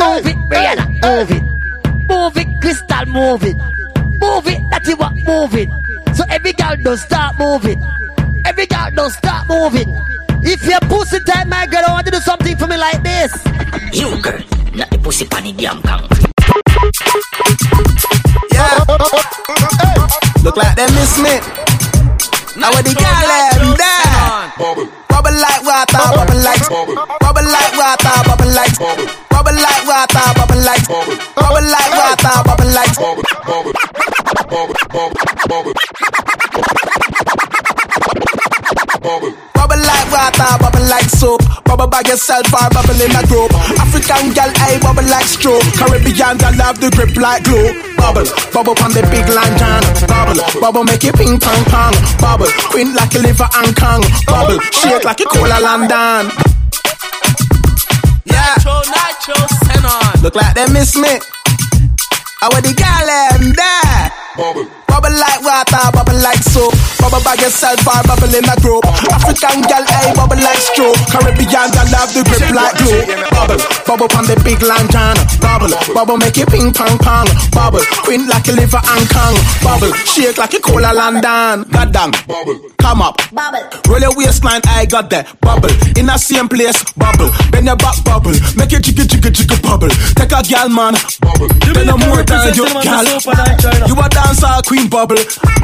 Move 0.00 0.26
it, 0.26 0.36
Brianna, 0.50 0.86
move 1.00 1.30
it. 1.30 2.08
Move 2.08 2.36
it, 2.36 2.60
Crystal, 2.60 3.06
move 3.06 3.44
it. 3.44 3.56
Move 4.18 4.48
it, 4.48 4.68
that's 4.68 4.92
what, 4.96 5.14
move 5.14 5.54
it. 5.54 5.70
So 6.16 6.24
every 6.28 6.52
girl 6.52 6.74
does 6.82 7.02
start 7.02 7.38
moving. 7.38 7.80
Every 8.44 8.66
girl 8.66 8.90
does 8.96 9.14
start 9.14 9.48
moving. 9.48 9.96
If 10.42 10.64
you're 10.66 10.80
pussy 10.80 11.20
tight, 11.20 11.46
my 11.46 11.66
girl, 11.66 11.84
I 11.86 11.92
want 11.92 12.06
to 12.06 12.10
do 12.10 12.18
something 12.18 12.56
for 12.56 12.66
me 12.66 12.76
like 12.78 13.00
this. 13.04 13.32
You 13.92 14.20
girl, 14.20 14.40
not 14.74 14.90
the 14.90 14.98
pussy 15.00 15.24
pan 15.24 15.46
in 15.46 15.56
damn 15.56 15.80
gang. 15.82 16.35
Yeah. 19.12 20.42
Look 20.42 20.56
like 20.56 20.74
they 20.76 20.86
miss 20.94 21.18
me. 21.18 21.38
Now 22.58 22.70
what 22.70 22.84
the 22.84 22.94
girl 22.94 23.22
them 23.22 23.76
there? 23.76 24.50
Bubble. 24.58 25.32
Like 25.36 25.62
water, 25.62 26.02
bubble. 26.14 26.40
like 26.42 26.66
bubble. 26.68 26.94
like 27.46 27.74
water, 27.76 28.16
bubble 28.26 28.50
like 28.54 28.78
bubble. 28.78 29.06
like 29.62 29.86
water, 29.86 30.26
bubble 30.34 30.62
like 30.62 30.86
bubble. 30.88 31.14
like 31.66 31.92
water, 31.94 32.42
bubble 32.46 32.70
like 32.72 32.96
like 40.88 41.08
soap. 41.10 41.42
Bubble 41.64 41.86
by 41.86 42.02
yourself 42.06 42.46
or 42.54 42.68
bubble 42.70 42.98
in 43.00 43.12
a 43.14 43.22
group. 43.26 43.50
African 43.78 44.32
girl, 44.32 44.50
I 44.62 44.78
bubble 44.80 45.06
like 45.10 45.26
stroke. 45.26 45.62
Caribbean 45.74 46.38
girl 46.38 46.54
love 46.56 46.78
the 46.80 46.90
grip 46.94 47.16
like 47.16 47.44
glue. 47.44 47.74
Bubble, 47.98 48.26
bubble 48.54 48.76
on 48.82 48.92
the 48.94 49.02
big 49.10 49.26
lantern. 49.28 49.82
Bubble, 50.06 50.38
bubble 50.60 50.84
make 50.84 51.04
it 51.04 51.14
ping 51.16 51.38
pong 51.38 51.64
pong. 51.70 51.94
Bubble, 52.22 52.50
queen 52.70 52.94
like 52.94 53.14
a 53.14 53.20
liver 53.20 53.48
and 53.62 53.74
kong. 53.76 54.02
Bubble, 54.26 54.58
shake 54.70 55.04
like 55.04 55.20
a 55.20 55.26
cola 55.26 55.58
London. 55.60 56.30
Yeah. 58.24 58.54
Nytro, 58.60 58.82
Nytro, 58.86 59.38
send 59.66 59.86
on. 59.86 60.22
Look 60.22 60.34
like 60.34 60.54
they 60.54 60.66
miss 60.72 60.96
me. 60.96 61.18
I 62.42 62.48
want 62.52 62.64
the 62.64 62.74
girl 62.74 63.06
them 63.06 63.52
there. 63.56 64.12
Bubble. 64.36 64.75
Bubble 64.86 65.12
like 65.12 65.40
water, 65.44 65.84
bubble 65.92 66.18
like 66.22 66.42
soap. 66.42 66.72
Bubble 67.00 67.22
by 67.22 67.34
yourself 67.38 67.80
or 67.86 68.00
bubble 68.08 68.32
in 68.32 68.44
a 68.48 68.56
group. 68.64 68.82
African 69.12 69.62
girl, 69.68 69.84
hey, 69.84 70.10
bubble 70.16 70.40
like 70.40 70.58
stroke. 70.58 70.96
Caribbean 71.10 71.68
girl 71.70 71.88
love 71.92 72.10
the 72.16 72.22
grip 72.26 72.42
like 72.50 72.74
glue. 72.80 73.00
Bubble, 73.30 73.60
bubble 73.86 74.10
on 74.16 74.24
the 74.26 74.36
big 74.42 74.60
lantern. 74.62 75.16
Bubble, 75.40 75.72
bubble 75.94 76.18
make 76.18 76.38
it 76.38 76.48
ping 76.48 76.72
pong 76.72 76.98
pong. 76.98 77.28
Bubble, 77.52 77.84
queen 78.02 78.26
like 78.26 78.48
a 78.48 78.52
liver 78.52 78.80
and 78.82 79.06
kong. 79.08 79.36
Bubble, 79.62 79.92
shake 80.08 80.38
like 80.38 80.54
a 80.54 80.60
cola 80.60 80.90
London. 80.92 81.68
Goddamn. 81.70 82.10
Bubble, 82.26 82.58
come 82.80 83.02
up. 83.02 83.20
Bubble. 83.32 83.62
Roll 83.86 84.00
your 84.00 84.14
waistline, 84.16 84.64
I 84.66 84.86
got 84.86 85.10
that 85.10 85.28
bubble. 85.40 85.70
In 85.94 86.06
the 86.10 86.16
same 86.18 86.48
place, 86.48 86.82
bubble. 86.96 87.30
Bend 87.52 87.66
your 87.66 87.76
back, 87.76 88.02
bubble. 88.04 88.34
Make 88.56 88.72
it 88.72 88.82
jiggy 88.82 89.06
jiggy 89.06 89.30
jiggy 89.30 89.58
bubble. 89.62 89.92
Take 90.18 90.32
a 90.34 90.42
girl, 90.42 90.68
man. 90.72 90.96
Bubble. 91.20 91.48
Then 91.72 91.86
no 91.86 91.96
more 92.00 92.24
than 92.24 92.52
you, 92.56 92.66
girl. 92.66 93.06
You 93.86 93.96
a 93.96 94.08
dancer, 94.08 94.56
queen 94.66 94.75
bubble. 94.84 95.16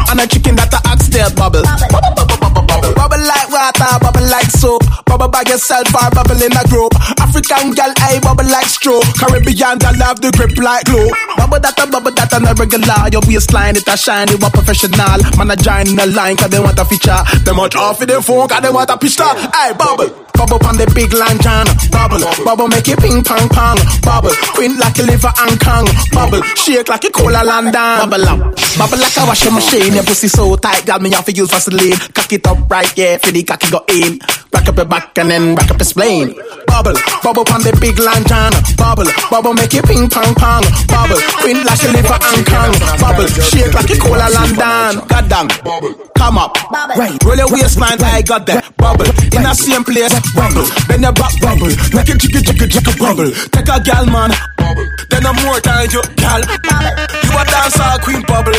And 0.09 0.21
a 0.21 0.27
chicken 0.27 0.57
that 0.57 0.73
a 0.73 0.81
axe 0.89 1.13
bubble. 1.37 1.61
Bubble, 1.93 2.13
bubble, 2.17 2.65
bubble, 2.65 2.95
bubble. 2.97 3.23
Like 3.23 3.49
water, 3.53 3.93
bubble 4.01 4.27
like 4.33 4.49
soap. 4.49 4.83
Bubble 5.05 5.29
by 5.29 5.45
yourself 5.45 5.89
or 5.93 6.09
bubble 6.17 6.41
in 6.41 6.57
a 6.57 6.65
group. 6.73 6.93
African 7.21 7.77
girl, 7.77 7.93
I 8.01 8.19
bubble 8.25 8.49
like 8.49 8.67
stroke. 8.67 9.05
Caribbean 9.21 9.77
girl 9.79 9.97
love 10.01 10.21
the 10.25 10.33
grip 10.33 10.57
like 10.57 10.89
glue. 10.89 11.13
Bubble 11.37 11.61
that 11.61 11.77
a 11.77 11.85
bubble 11.87 12.13
that 12.17 12.33
a 12.33 12.39
regular. 12.57 13.13
Your 13.13 13.23
waistline 13.29 13.77
it 13.77 13.89
a 13.89 13.97
shine, 13.97 14.29
you 14.33 14.41
a 14.41 14.49
professional. 14.49 15.21
Man 15.37 15.53
a 15.53 15.57
join 15.57 15.93
in 15.93 15.97
the 15.97 16.07
line 16.17 16.37
cause 16.37 16.51
they 16.51 16.61
want 16.61 16.79
a 16.79 16.85
feature. 16.85 17.21
They 17.45 17.53
much 17.53 17.77
off 17.77 18.01
in 18.01 18.09
the 18.09 18.23
phone 18.25 18.49
cause 18.49 18.63
they 18.65 18.73
want 18.73 18.89
a 18.91 18.97
picture. 18.97 19.29
Hey, 19.53 19.77
bubble. 19.77 20.09
Bubble 20.33 20.59
on 20.67 20.75
the 20.81 20.89
big 20.97 21.13
lantern. 21.13 21.69
Bubble, 21.93 22.25
bubble 22.43 22.67
make 22.67 22.89
it 22.89 22.99
ping 22.99 23.23
pong 23.23 23.47
pong. 23.53 23.79
Bubble, 24.03 24.33
queen 24.57 24.75
like 24.81 24.99
a 24.99 25.05
liver 25.05 25.31
and 25.45 25.55
kong. 25.61 25.87
Bubble, 26.11 26.43
shake 26.57 26.89
like 26.89 27.05
a 27.05 27.11
cola 27.13 27.45
London. 27.45 27.77
Bubble 27.77 28.27
up, 28.27 28.41
bubble 28.81 29.02
like 29.03 29.17
a 29.19 29.27
washing 29.27 29.55
machine. 29.55 29.95
Your 29.95 30.05
pussy 30.05 30.29
so 30.29 30.55
tight, 30.57 30.87
got 30.87 31.03
me 31.03 31.13
off 31.15 31.27
to 31.27 31.33
use 31.33 31.51
Vaseline. 31.51 31.99
Cock 32.15 32.33
it 32.33 32.47
up 32.47 32.71
right, 32.71 32.87
yeah, 32.97 33.19
for 33.19 33.33
the 33.33 33.43
cocky 33.43 33.69
go 33.71 33.85
in. 33.91 34.19
Back 34.51 34.69
up 34.69 34.77
your 34.77 34.87
back 34.87 35.19
and 35.19 35.31
then 35.31 35.55
back 35.55 35.71
up 35.71 35.79
your 35.79 35.89
spleen. 35.89 36.35
Bubble, 36.67 36.95
bubble 37.23 37.45
on 37.51 37.61
the 37.67 37.75
big 37.81 37.99
lantern. 37.99 38.55
Bubble, 38.79 39.11
bubble 39.29 39.55
make 39.55 39.75
it 39.75 39.85
ping 39.85 40.07
pong 40.09 40.33
pong. 40.39 40.65
Bubble, 40.87 41.19
queen 41.43 41.59
like 41.67 41.83
a 41.83 41.89
liver 41.91 42.19
and 42.21 42.43
kong. 42.47 42.73
Bubble, 43.03 43.29
shake 43.29 43.75
like 43.75 43.91
a 43.91 43.97
cola 43.99 44.29
London. 44.31 45.03
Goddamn, 45.09 45.49
bubble, 45.67 45.93
come 46.15 46.39
up, 46.39 46.55
right. 46.97 47.19
Roll 47.25 47.37
your 47.37 47.51
waistline, 47.51 48.01
I 48.01 48.23
got 48.23 48.47
that 48.47 48.63
bubble 48.77 49.09
in 49.35 49.43
the 49.43 49.55
same 49.57 49.85
place. 49.85 50.15
Bubble, 50.37 50.69
then 50.87 51.03
your 51.03 51.17
back 51.17 51.35
bubble, 51.41 51.73
make 51.93 52.09
it 52.09 52.21
jiggy 52.21 52.41
jiggy 52.45 52.67
jiggy 52.71 52.95
bubble. 53.01 53.31
Take 53.51 53.69
a 53.73 53.81
gal 53.83 54.07
man, 54.07 54.31
bubble. 54.61 54.87
Then 55.11 55.27
a 55.27 55.33
more 55.43 55.61
time 55.61 55.89
you 55.91 56.03
gal. 56.21 56.41
You 56.41 57.33
a 57.37 57.43
dancer 57.49 57.93
queen 58.05 58.23
bubble, 58.29 58.57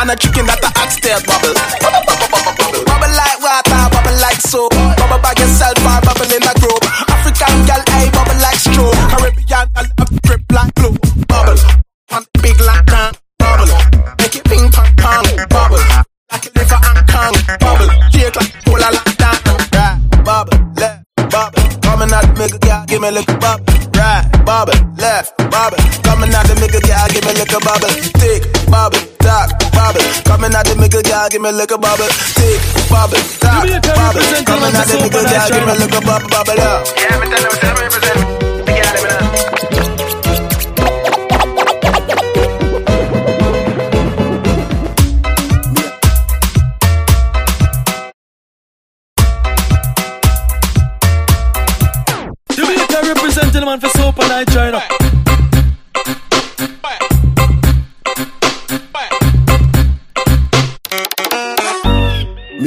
and 0.00 0.10
a 0.10 0.16
chicken 0.16 0.46
that 0.46 0.62
a 0.64 0.70
axe 0.80 0.96
tail 1.00 1.20
bubble. 1.26 1.52
Bubble, 1.82 2.02
bubble, 2.06 2.28
bubble, 2.30 2.84
bubble. 2.86 3.12
Like 3.12 3.38
water, 3.42 3.88
bubble 3.92 4.02
myself 5.62 5.78
or 5.86 6.00
bubble 6.02 6.32
in 6.34 6.42
a 6.42 6.54
group. 6.58 6.82
African 7.12 7.54
girl, 7.66 7.82
I 7.94 8.10
bubble 8.10 8.38
like 8.40 8.58
straw. 8.58 8.90
Caribbean 9.12 9.66
girl, 9.74 9.86
I 9.98 10.04
grip 10.26 10.42
like 10.50 10.74
glue. 10.74 10.96
Bubble, 11.28 11.58
one 12.08 12.24
big 12.42 12.58
like 12.60 12.86
can. 12.86 13.12
Bubble, 13.38 13.70
make 14.18 14.36
it 14.36 14.44
ping 14.44 14.70
pong 14.70 14.90
pong. 14.98 15.26
Bubble, 15.48 15.82
like 16.32 16.46
a 16.46 16.50
liver 16.56 16.80
and 16.82 17.00
kong. 17.06 17.34
Bubble, 17.60 17.90
shake 18.10 18.36
like 18.36 18.52
cola 18.64 18.88
like 18.90 19.16
that. 19.22 19.38
Right, 19.72 20.24
bubble, 20.24 20.58
left, 20.76 21.04
bubble. 21.30 21.62
Coming 21.82 22.12
out 22.12 22.24
the 22.26 22.34
middle, 22.38 22.58
girl, 22.58 22.84
give 22.86 23.00
me 23.00 23.08
a 23.08 23.12
little 23.12 23.36
bubble. 23.38 23.64
Right, 23.94 24.24
bubble, 24.44 24.78
left, 24.96 25.36
bubble. 25.50 25.78
Coming 26.02 26.34
out 26.34 26.46
the 26.46 26.54
middle, 26.56 26.80
girl, 26.80 27.06
give 27.12 27.24
me 27.24 27.30
a 27.30 27.34
little 27.38 27.60
bubble. 27.60 28.61
Tick, 28.72 28.80
bubble, 28.80 28.98
talk, 29.18 29.50
bubble. 29.72 30.00
Coming 30.24 30.54
out 30.54 30.64
the 30.64 30.74
middle, 30.80 31.02
girl, 31.02 31.28
give 31.28 31.42
me 31.42 31.48
a 31.48 31.52
little 31.52 31.76
bubble. 31.76 32.08
Tick, 32.08 32.56
bubble, 32.88 33.20
talk, 33.36 33.68
bubble. 33.68 34.22
Coming 34.48 34.72
out 34.72 34.86
the 34.88 34.96
middle, 34.96 35.24
girl, 35.28 35.48
give 35.52 35.66
me 35.66 35.72
a 35.72 35.76
little 35.76 36.00
bubble, 36.00 36.28
bubble. 36.32 36.56
up. 36.56 36.88
Yeah, 36.96 37.20
me 37.20 37.28
tell 37.28 37.42
you, 37.42 37.52
tell 37.60 37.74
me, 37.76 37.82
represent. 37.84 38.16
Me 38.64 38.72
get 38.72 38.96
it, 38.96 39.04
man. 39.04 39.52
Jamaica 52.56 52.98
representing 53.04 53.60
the 53.60 53.66
man 53.66 53.80
for 53.80 53.88
Super 53.88 54.26
Night 54.28 54.48
China. 54.48 55.01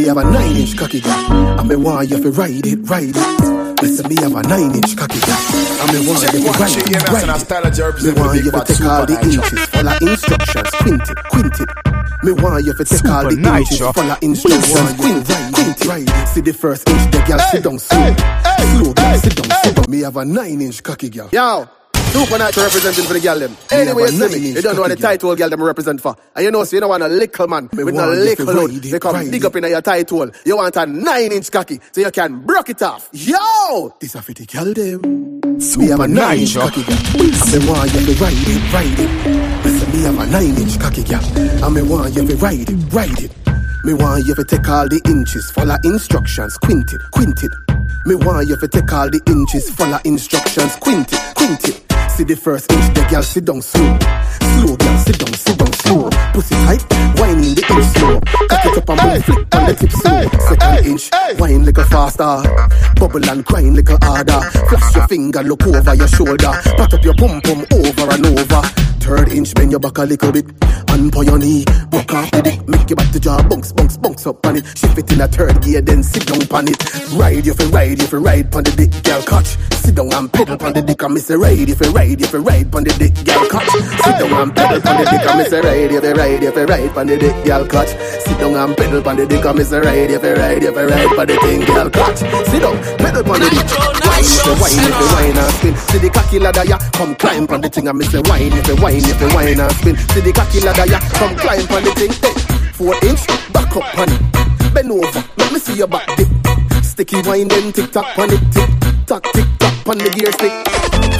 Me 0.05 0.09
have 0.09 0.17
a 0.17 0.23
nine 0.23 0.55
inch 0.55 0.77
cocky 0.77 1.01
girl, 1.01 1.59
and 1.59 1.67
me 1.67 1.75
want 1.75 2.07
you 2.11 2.21
to 2.21 2.29
ride 2.29 2.67
it, 2.67 2.77
ride 2.87 3.09
it. 3.09 3.81
Listen, 3.81 4.07
me 4.07 4.15
have 4.21 4.35
a 4.35 4.43
nine 4.47 4.75
inch 4.75 4.95
cocky 4.95 5.19
girl, 5.25 5.41
and 5.81 5.93
me 5.93 6.05
want 6.05 6.21
you 6.21 6.29
to 6.29 6.37
ride 6.45 6.77
it, 6.77 7.09
ride 7.09 7.25
it. 7.25 8.03
Me 8.03 8.13
want 8.13 8.37
you 8.37 8.51
to 8.51 8.63
take 8.67 8.85
all 8.85 9.03
the 9.07 9.17
inches, 9.23 9.65
follow 9.65 9.97
instructions, 10.05 10.69
quint 10.77 11.09
it, 11.09 11.17
quint 11.33 11.59
it. 11.59 11.69
Me 12.23 12.31
want 12.33 12.65
you 12.65 12.73
to 12.75 12.85
take 12.85 13.09
all 13.09 13.23
the 13.23 13.33
inches, 13.33 13.79
Nytro. 13.79 13.93
follow 13.95 14.15
instructions, 14.21 14.93
quint 14.93 15.25
it, 15.27 15.53
quint 15.55 15.81
it. 15.81 15.87
Right. 15.87 16.27
See 16.27 16.41
the 16.41 16.53
first 16.53 16.87
inch, 16.87 17.11
the 17.11 17.23
girl 17.25 17.39
sit 17.49 17.63
down 17.63 17.79
slow, 17.79 18.13
slow 18.77 18.93
girl 18.93 19.17
sit 19.17 19.35
down, 19.35 19.57
sit 19.63 19.75
down. 19.75 19.85
Me 19.89 20.01
have 20.01 20.17
a 20.17 20.23
nine 20.23 20.61
inch 20.61 20.83
cocky 20.83 21.09
girl. 21.09 21.29
Yo, 21.33 21.67
Supa 22.15 22.37
Nytro 22.39 22.63
representing 22.63 23.03
for 23.03 23.13
the 23.13 23.19
girl 23.19 23.37
them. 23.37 23.57
Anyway, 23.69 24.03
you 24.03 24.07
see 24.07 24.39
me, 24.39 24.47
you 24.55 24.61
don't 24.61 24.75
know 24.75 24.83
what 24.83 24.87
the 24.87 24.95
title 24.95 25.35
girl 25.35 25.49
them 25.49 25.61
represent 25.61 25.99
for. 25.99 26.15
And 26.33 26.45
you 26.45 26.51
know, 26.51 26.63
so 26.63 26.77
you 26.77 26.79
don't 26.79 26.87
want 26.87 27.03
a 27.03 27.09
little 27.09 27.47
man 27.49 27.67
with 27.73 27.93
no 27.93 28.07
want 28.07 28.17
little 28.19 28.45
load. 28.45 28.71
They 28.71 28.99
come 28.99 29.29
dig 29.29 29.43
up 29.43 29.53
in 29.57 29.65
your 29.65 29.81
title. 29.81 30.31
You 30.45 30.55
want 30.55 30.77
a 30.77 30.85
nine 30.85 31.33
inch 31.33 31.51
cocky, 31.51 31.77
so 31.91 31.99
you 31.99 32.11
can 32.11 32.45
broke 32.45 32.69
it 32.69 32.81
off. 32.81 33.09
Yo! 33.11 33.93
This 33.99 34.15
a 34.15 34.21
for 34.21 34.31
the 34.31 34.45
girl 34.45 34.73
them. 34.73 35.01
me 35.77 35.87
have 35.89 35.99
a 35.99 36.07
nine 36.07 36.39
inch 36.39 36.55
cocky 36.55 36.83
girl, 36.83 36.95
and 36.95 37.51
me 37.51 37.67
want 37.67 37.93
you 37.93 38.05
to 38.05 38.23
ride 38.23 38.47
it, 38.47 38.73
ride 38.73 38.99
it. 38.99 39.65
Listen, 39.65 39.91
me 39.91 40.01
have 40.03 40.19
a 40.19 40.25
nine 40.31 40.55
inch 40.55 40.79
cocky 40.79 41.03
girl, 41.03 41.65
and 41.65 41.75
me 41.75 41.81
want 41.81 42.15
you 42.15 42.25
to 42.25 42.35
ride 42.37 42.69
it, 42.69 42.93
ride 42.93 43.19
it. 43.19 43.31
Me 43.83 43.93
want 43.93 44.25
you 44.25 44.33
to 44.35 44.45
take 44.45 44.69
all 44.69 44.87
the 44.87 45.01
inches, 45.05 45.51
follow 45.51 45.75
instructions, 45.83 46.57
quint 46.59 46.93
it, 46.93 47.01
quint 47.11 47.43
it. 47.43 47.51
Me 48.05 48.15
want 48.15 48.47
you 48.47 48.55
to 48.55 48.67
take 48.69 48.93
all 48.93 49.09
the 49.09 49.19
inches, 49.27 49.69
follow 49.69 49.99
instructions, 50.05 50.77
quint 50.77 51.11
it, 51.11 51.35
quint 51.35 51.67
it. 51.67 51.84
See 52.15 52.23
the 52.23 52.37
first 52.37 52.71
inch, 52.71 52.93
the 52.93 53.05
girl 53.09 53.21
sit 53.21 53.43
down 53.43 53.61
slow. 53.61 53.99
Slow, 54.39 54.77
girl, 54.77 54.97
sit 54.99 55.19
down, 55.19 55.33
sit 55.33 55.57
down 55.59 55.73
slow. 55.73 56.09
Pussy 56.31 56.55
tight, 56.63 56.81
wine 57.19 57.43
in 57.43 57.55
the 57.55 57.65
inch 57.75 57.85
slow. 57.99 58.21
Cock 58.47 58.65
it 58.65 58.77
up 58.77 58.89
and 58.89 59.03
move, 59.03 59.25
flick 59.25 59.55
on 59.55 59.65
the 59.67 59.73
tip 59.75 59.91
slow. 59.91 60.23
Second 60.47 60.85
inch, 60.87 61.09
wine 61.37 61.65
little 61.65 61.83
faster. 61.83 62.39
Bubble 62.95 63.29
and 63.29 63.43
grind 63.43 63.75
little 63.75 63.97
harder. 64.01 64.39
Flash 64.69 64.95
your 64.95 65.07
finger, 65.09 65.43
look 65.43 65.67
over 65.67 65.93
your 65.93 66.07
shoulder. 66.07 66.55
Pat 66.63 66.93
up 66.93 67.03
your 67.03 67.15
pum 67.15 67.41
pum 67.41 67.65
over 67.75 68.07
and 68.07 68.25
over. 68.27 68.94
Third 69.05 69.29
inch, 69.29 69.53
bend 69.53 69.69
your 69.69 69.79
back 69.79 69.99
a 69.99 70.03
little 70.03 70.31
bit. 70.31 70.45
And 70.89 71.15
on 71.15 71.25
your 71.25 71.37
knee, 71.37 71.63
walk 71.91 72.11
off 72.13 72.31
the 72.31 72.41
dick. 72.41 72.67
Make 72.67 72.89
your 72.89 72.97
back 72.97 73.11
to 73.11 73.19
jaw, 73.19 73.37
bounce, 73.47 73.71
bounce, 73.71 73.97
bounce 73.97 74.25
up 74.25 74.43
on 74.47 74.57
it. 74.57 74.65
Shift 74.75 74.97
it 74.97 75.11
in 75.11 75.21
a 75.21 75.27
third 75.27 75.61
gear, 75.61 75.81
then 75.81 76.01
sit 76.01 76.25
down 76.25 76.41
on 76.49 76.67
it. 76.67 76.79
Ride, 77.13 77.45
if 77.45 77.59
you 77.59 77.67
ride, 77.69 78.01
if 78.01 78.11
you 78.11 78.17
ride 78.17 78.55
on 78.55 78.63
the 78.63 78.71
dick, 78.71 79.03
girl, 79.03 79.21
catch. 79.21 79.57
Sit 79.85 79.93
down 79.93 80.11
and 80.11 80.33
pedal 80.33 80.57
on 80.65 80.73
the 80.73 80.81
dick, 80.81 81.03
and 81.03 81.13
me 81.13 81.19
say 81.19 81.35
ride, 81.35 81.69
if 81.69 81.79
you 81.79 81.91
ride, 81.91 82.21
if 82.21 82.33
you 82.33 82.39
ride 82.39 82.73
on 82.73 82.83
the 82.83 82.93
dick, 82.97 83.13
girl, 83.21 83.45
catch. 83.45 83.69
Sit 83.69 84.15
down 84.17 84.33
and 84.41 84.55
pedal 84.55 84.81
on 84.89 84.97
the 84.97 85.05
dick, 85.05 85.25
and 85.29 85.37
me 85.37 85.45
say 85.45 85.61
ride, 85.61 85.91
if 85.91 86.03
you 86.03 86.13
ride, 86.13 86.43
if 86.43 86.55
you 86.55 86.65
ride 86.65 86.97
on 86.97 87.05
the 87.05 87.17
dick, 87.17 87.45
girl, 87.45 87.65
catch. 87.67 87.91
Sit 88.25 88.37
down 88.41 88.55
and 88.57 88.73
pedal 88.77 89.05
on 89.05 89.15
the 89.17 89.25
dick, 89.27 89.45
and 89.45 89.57
me 89.57 89.63
say 89.63 89.79
ride, 89.85 90.09
if 90.09 90.23
you 90.23 90.33
ride, 90.33 90.63
if 90.63 90.73
you 90.73 90.87
ride 90.89 91.19
on 91.19 91.27
the 91.29 91.35
thing, 91.45 91.61
girl, 91.61 91.89
catch. 91.93 92.19
Sit 92.49 92.61
down, 92.65 92.77
pedal 92.97 93.29
on 93.29 93.37
the 93.37 93.49
dick. 93.53 93.69
Wine, 94.05 94.23
if 94.25 94.45
you 94.47 94.55
wine, 94.57 94.81
if 94.81 94.97
you 94.97 95.07
wine 95.13 95.37
and 95.37 95.53
spin. 95.53 95.75
See 95.75 95.99
the 95.99 96.09
cocky 96.09 96.39
ladder, 96.39 96.65
yeah, 96.65 96.81
come 96.95 97.13
climb 97.15 97.45
on 97.53 97.61
the 97.61 97.69
thing, 97.69 97.87
and 97.87 97.97
me 97.99 98.05
say 98.05 98.21
wine, 98.25 98.53
if 98.53 98.67
you 98.67 98.75
wine, 98.81 98.94
if 99.03 99.19
you 99.19 99.27
wine 99.35 99.59
and 99.59 99.71
spin. 99.73 99.95
See 99.97 100.21
the 100.21 100.31
cocky 100.31 100.59
ladder, 100.61 100.85
yeah, 100.89 101.01
come 101.19 101.35
climb 101.35 101.67
on 101.73 101.83
the 101.83 101.91
thing. 101.97 102.13
Hey, 102.23 102.35
four 102.73 102.95
inch, 103.03 103.25
back 103.51 103.75
up 103.75 103.97
on 103.97 104.09
it. 104.09 104.73
Bend 104.73 104.91
over, 104.91 105.23
let 105.37 105.51
me 105.51 105.59
see 105.59 105.75
your 105.75 105.87
back 105.87 106.07
dip. 106.15 106.27
Sticky 106.83 107.21
wine, 107.23 107.47
then 107.47 107.71
tick 107.71 107.91
tock 107.91 108.17
on 108.17 108.31
it, 108.31 108.41
tick 108.51 108.69
tock, 109.05 109.23
tick 109.33 109.45
tock 109.59 109.64
on 109.87 109.97
the 109.97 110.09
gear 110.09 110.31
stick. 110.33 110.53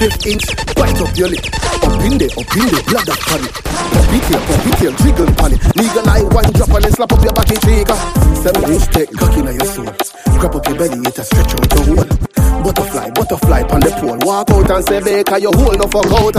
Fifth 0.02 0.26
inch, 0.26 0.46
right 0.82 0.98
up 0.98 1.14
your 1.18 1.30
lip. 1.30 1.46
Up 1.86 2.02
in 2.02 2.18
there, 2.18 2.34
up 2.34 2.50
in 2.58 2.66
there, 2.66 2.84
blood 2.90 3.10
up 3.10 3.22
on 3.30 3.42
it. 3.46 3.54
Pop 3.54 4.10
it 4.10 4.26
here, 4.26 4.42
pop 4.42 4.66
it 4.66 4.76
here, 4.82 4.94
jiggle 5.06 5.32
on 5.46 5.52
it. 5.54 5.62
Legal 5.78 6.10
eye, 6.10 6.26
one 6.34 6.50
drop 6.54 6.74
and 6.74 6.84
then 6.84 6.92
slap 6.92 7.12
up 7.14 7.22
your 7.22 7.34
body 7.34 7.58
trigger. 7.62 7.98
Seven 8.42 8.64
inch, 8.74 8.86
take 8.90 9.12
cocky 9.14 9.40
in 9.46 9.54
your 9.54 9.70
soul. 9.70 9.92
Grab 10.42 10.56
up 10.56 10.66
your 10.66 10.78
belly, 10.78 10.98
it 10.98 11.20
a 11.20 11.24
stretch 11.24 11.54
out 11.54 11.68
your 11.74 11.84
hole. 11.94 12.10
Butterfly, 12.66 13.10
butterfly 13.14 13.62
on 13.70 13.80
the 13.86 13.92
pole. 14.02 14.18
Walk 14.26 14.50
out 14.50 14.72
and 14.72 14.86
say, 14.90 15.00
Baker, 15.00 15.38
your 15.38 15.54
hole 15.54 15.78
no 15.78 15.86
fuck 15.86 16.10
out. 16.10 16.36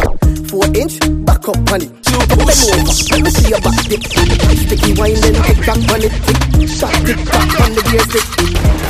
Four 0.50 0.66
inch, 0.74 0.98
back 1.22 1.46
up 1.46 1.62
on 1.70 1.82
it. 1.82 1.90
Bend 2.26 2.42
over, 2.42 2.82
let 2.82 3.22
me 3.22 3.30
see 3.30 3.50
your 3.50 3.60
back 3.62 3.78
dip. 3.86 4.02
Sticky 4.02 4.92
wine, 4.98 5.14
then 5.22 5.34
tick 5.46 5.58
tock 5.62 5.78
on 5.94 6.02
it. 6.02 6.10
Tick 6.10 6.70
tock, 6.74 6.94
tick 7.06 7.20
tock 7.22 7.60
on 7.62 7.70
the 7.70 7.82
gear 7.86 8.04
stick. 8.10 8.26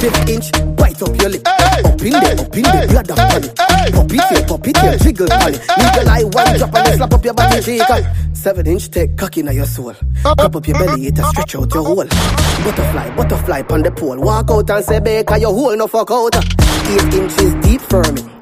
Fifth 0.01 0.29
inch, 0.29 0.46
bite 0.77 1.03
up 1.03 1.12
your 1.20 1.31
lip. 1.31 1.42
Up 1.46 2.01
in 2.01 2.12
there, 2.12 2.40
up 2.40 2.57
in 2.57 2.62
there, 2.62 2.87
blood 2.88 3.11
up 3.11 3.26
it. 3.33 3.57
Pop 3.57 4.12
it 4.12 4.37
here, 4.37 4.47
pop 4.47 4.67
it 4.67 4.77
here, 4.77 4.99
jiggle 4.99 5.33
on 5.33 5.55
it. 5.55 5.61
Legal 5.61 6.09
eye, 6.09 6.25
one 6.25 6.59
drop 6.59 6.75
and 6.75 6.97
slap 6.97 7.15
up 7.15 7.25
your 7.25 7.35
body 7.35 7.62
shaker. 7.62 8.15
Seven 8.33 8.67
inch, 8.67 8.91
take 8.91 9.17
cocky 9.17 9.41
in 9.41 9.53
your 9.53 9.67
soul. 9.67 9.94
Cup 10.23 10.40
up 10.40 10.67
your 10.67 10.79
belly, 10.79 11.07
it 11.07 11.19
a 11.19 11.25
stretch 11.25 11.55
out 11.57 11.75
your 11.75 11.85
hole. 11.85 12.05
Butterfly, 12.05 13.17
butterfly 13.17 13.63
on 13.71 13.83
the 13.83 13.90
pole. 13.90 14.19
Walk 14.21 14.50
out 14.50 14.71
and 14.71 14.85
say, 14.85 15.00
Baker, 15.00 15.37
your 15.38 15.53
hole 15.53 15.77
no 15.77 15.87
fuck 15.87 16.11
out. 16.11 16.37
Eight 16.37 17.15
inches 17.15 17.55
deep, 17.63 17.81
firm 17.81 18.17
it. 18.17 18.36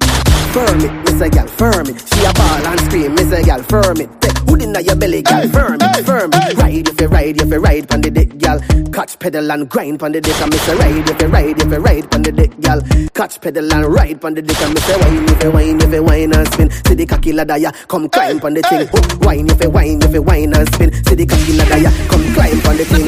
Firm 0.54 0.80
it, 0.82 0.92
miss 1.02 1.20
a 1.20 1.28
gal, 1.28 1.48
firm 1.48 1.88
it. 1.88 1.98
She 2.14 2.24
a 2.24 2.32
ball 2.32 2.66
and 2.66 2.80
scream, 2.82 3.14
miss 3.16 3.32
a 3.32 3.42
gal, 3.42 3.60
firm 3.64 4.00
it. 4.00 4.08
Take 4.20 4.38
hood 4.46 4.62
inna 4.62 4.80
your 4.80 4.94
belly, 4.94 5.20
gal, 5.20 5.48
firm 5.48 5.78
it, 5.80 6.06
firm 6.06 6.30
it. 6.32 6.56
Ride 6.56 6.88
if 6.88 7.00
you 7.00 7.08
ride, 7.08 7.40
if 7.40 7.48
you 7.50 7.58
ride 7.58 7.88
pon 7.88 8.00
the 8.02 8.10
dick, 8.12 8.38
gal. 8.38 8.60
Catch 8.92 9.18
pedal 9.18 9.50
and 9.50 9.68
grind 9.68 9.98
pon 9.98 10.12
the 10.12 10.20
dick, 10.20 10.40
and 10.40 10.52
miss 10.52 10.68
a 10.68 10.76
ride 10.76 11.10
if 11.10 11.20
you 11.20 11.26
ride, 11.26 11.60
if 11.60 11.72
you 11.72 11.78
ride 11.78 12.08
pon 12.08 12.22
the 12.22 12.30
dick, 12.30 12.60
gal. 12.60 12.80
Catch 13.14 13.40
pedal 13.40 13.72
and 13.72 13.92
ride 13.92 14.20
pon 14.20 14.34
the 14.34 14.42
dick, 14.42 14.60
and 14.62 14.74
miss 14.74 14.88
a 14.90 14.98
wine 15.00 15.24
if 15.28 15.42
you 15.42 15.50
wine, 15.50 15.80
if 15.82 15.92
you 15.92 16.02
wine 16.04 16.32
and 16.32 16.52
spin. 16.52 16.70
See 16.70 16.94
the 16.94 17.06
cocky 17.06 17.32
ladder, 17.32 17.56
ya, 17.56 17.72
come 17.88 18.08
climb 18.08 18.38
pon 18.38 18.54
the 18.54 18.62
thing. 18.62 18.88
Oh, 18.94 19.18
wine 19.26 19.50
if 19.50 19.60
you 19.60 19.70
wine, 19.70 20.02
if 20.02 20.14
you 20.14 20.22
wine 20.22 20.54
and 20.54 20.72
spin. 20.72 20.92
See 21.04 21.16
the 21.16 21.26
cocky 21.26 21.52
ladder, 21.58 21.78
ya, 21.78 21.90
come 22.06 22.22
climb 22.32 22.60
pon 22.62 22.76
the 22.76 22.84
thing. 22.84 23.06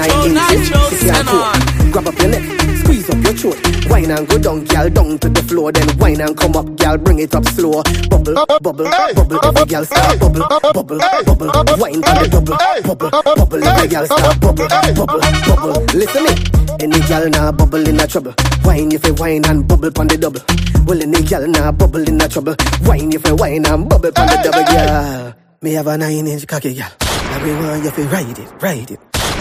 Nine 0.00 0.32
inches, 0.32 0.72
six 0.96 1.12
and 1.12 1.28
four. 1.28 1.92
Grab 1.92 2.08
up 2.08 2.18
your 2.18 2.30
neck, 2.30 2.44
squeeze 2.80 3.10
up 3.10 3.20
your 3.20 3.29
throat. 3.40 3.56
Wine 3.88 4.10
and 4.10 4.28
go 4.28 4.38
down, 4.38 4.64
gal, 4.64 4.90
down 4.90 5.18
to 5.18 5.28
the 5.28 5.42
floor. 5.42 5.72
Then 5.72 5.88
wine 5.98 6.20
and 6.20 6.36
come 6.36 6.54
up, 6.56 6.76
gal, 6.76 6.98
bring 6.98 7.18
it 7.18 7.34
up 7.34 7.44
slow. 7.46 7.82
Bubble, 8.10 8.34
bubble, 8.46 8.60
bubble. 8.60 9.40
Every 9.44 9.64
gal 9.66 9.84
start 9.84 10.20
bubble, 10.20 10.46
bubble, 10.48 10.84
bubble. 10.84 11.48
Wine 11.80 12.04
on 12.04 12.14
the 12.20 12.28
double, 12.30 12.56
bubble, 12.84 13.10
bubble. 13.10 13.64
Every 13.64 13.88
gal 13.88 14.06
start 14.06 14.40
bubble, 14.40 14.68
bubble, 14.68 15.06
bubble. 15.16 15.84
Listen 15.96 16.22
me, 16.24 16.32
any 16.80 17.00
gal 17.08 17.28
now 17.30 17.52
bubble 17.52 17.88
in 17.88 18.00
a 18.00 18.06
trouble. 18.06 18.34
Wine 18.64 18.92
if 18.92 19.06
you 19.06 19.14
wine 19.14 19.44
and 19.46 19.66
bubble 19.66 19.90
on 19.98 20.06
the 20.08 20.16
double. 20.16 20.40
Well, 20.84 21.02
any 21.02 21.22
gal 21.22 21.46
now 21.46 21.72
bubble 21.72 22.06
in 22.06 22.20
a 22.20 22.28
trouble. 22.28 22.54
Wine 22.84 23.12
if 23.12 23.26
you 23.26 23.34
wine 23.36 23.66
and 23.66 23.88
bubble 23.88 24.12
on 24.16 24.26
the 24.26 24.40
double, 24.44 24.64
gal. 24.64 25.34
Me 25.62 25.72
have 25.72 25.86
a 25.86 25.96
nine 25.96 26.26
inch 26.26 26.46
cocky 26.46 26.74
gal. 26.74 26.92
And 27.00 27.44
me 27.44 27.52
want 27.54 27.84
you 27.84 27.90
to 27.90 28.02
ride 28.08 28.38
it, 28.38 28.62
ride 28.62 28.90
it. 28.90 29.00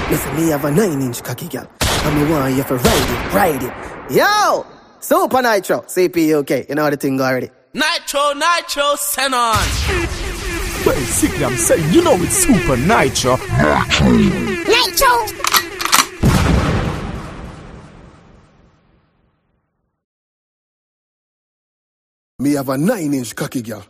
Listen, 0.09 0.35
me 0.35 0.49
have 0.49 0.65
a 0.65 0.71
nine 0.71 1.01
inch 1.01 1.23
cocky 1.23 1.47
gal. 1.47 1.67
And 2.05 2.15
me 2.15 2.31
want 2.31 2.55
you 2.55 2.63
to 2.63 2.75
ride 2.75 3.09
it, 3.09 3.33
ride 3.33 3.63
it. 3.63 3.73
Yo! 4.15 4.65
Supa 4.99 5.41
Nytro, 5.41 5.83
CPUK. 5.85 6.69
You 6.69 6.75
know 6.75 6.83
how 6.83 6.89
the 6.89 6.97
thing 6.97 7.19
already. 7.21 7.49
Nytro, 7.73 8.33
Nytro, 8.33 8.95
send 8.97 9.33
on. 9.33 9.55
Well, 10.85 10.95
sick, 11.05 11.41
I'm 11.41 11.55
saying, 11.55 11.93
you 11.93 12.01
know 12.01 12.15
it's 12.15 12.45
Supa 12.45 12.75
Nytro. 12.77 13.37
Nytro. 14.65 15.45
Me 22.39 22.53
have 22.53 22.69
a 22.69 22.77
nine 22.77 23.13
inch 23.13 23.35
cocky 23.35 23.61
girl, 23.61 23.83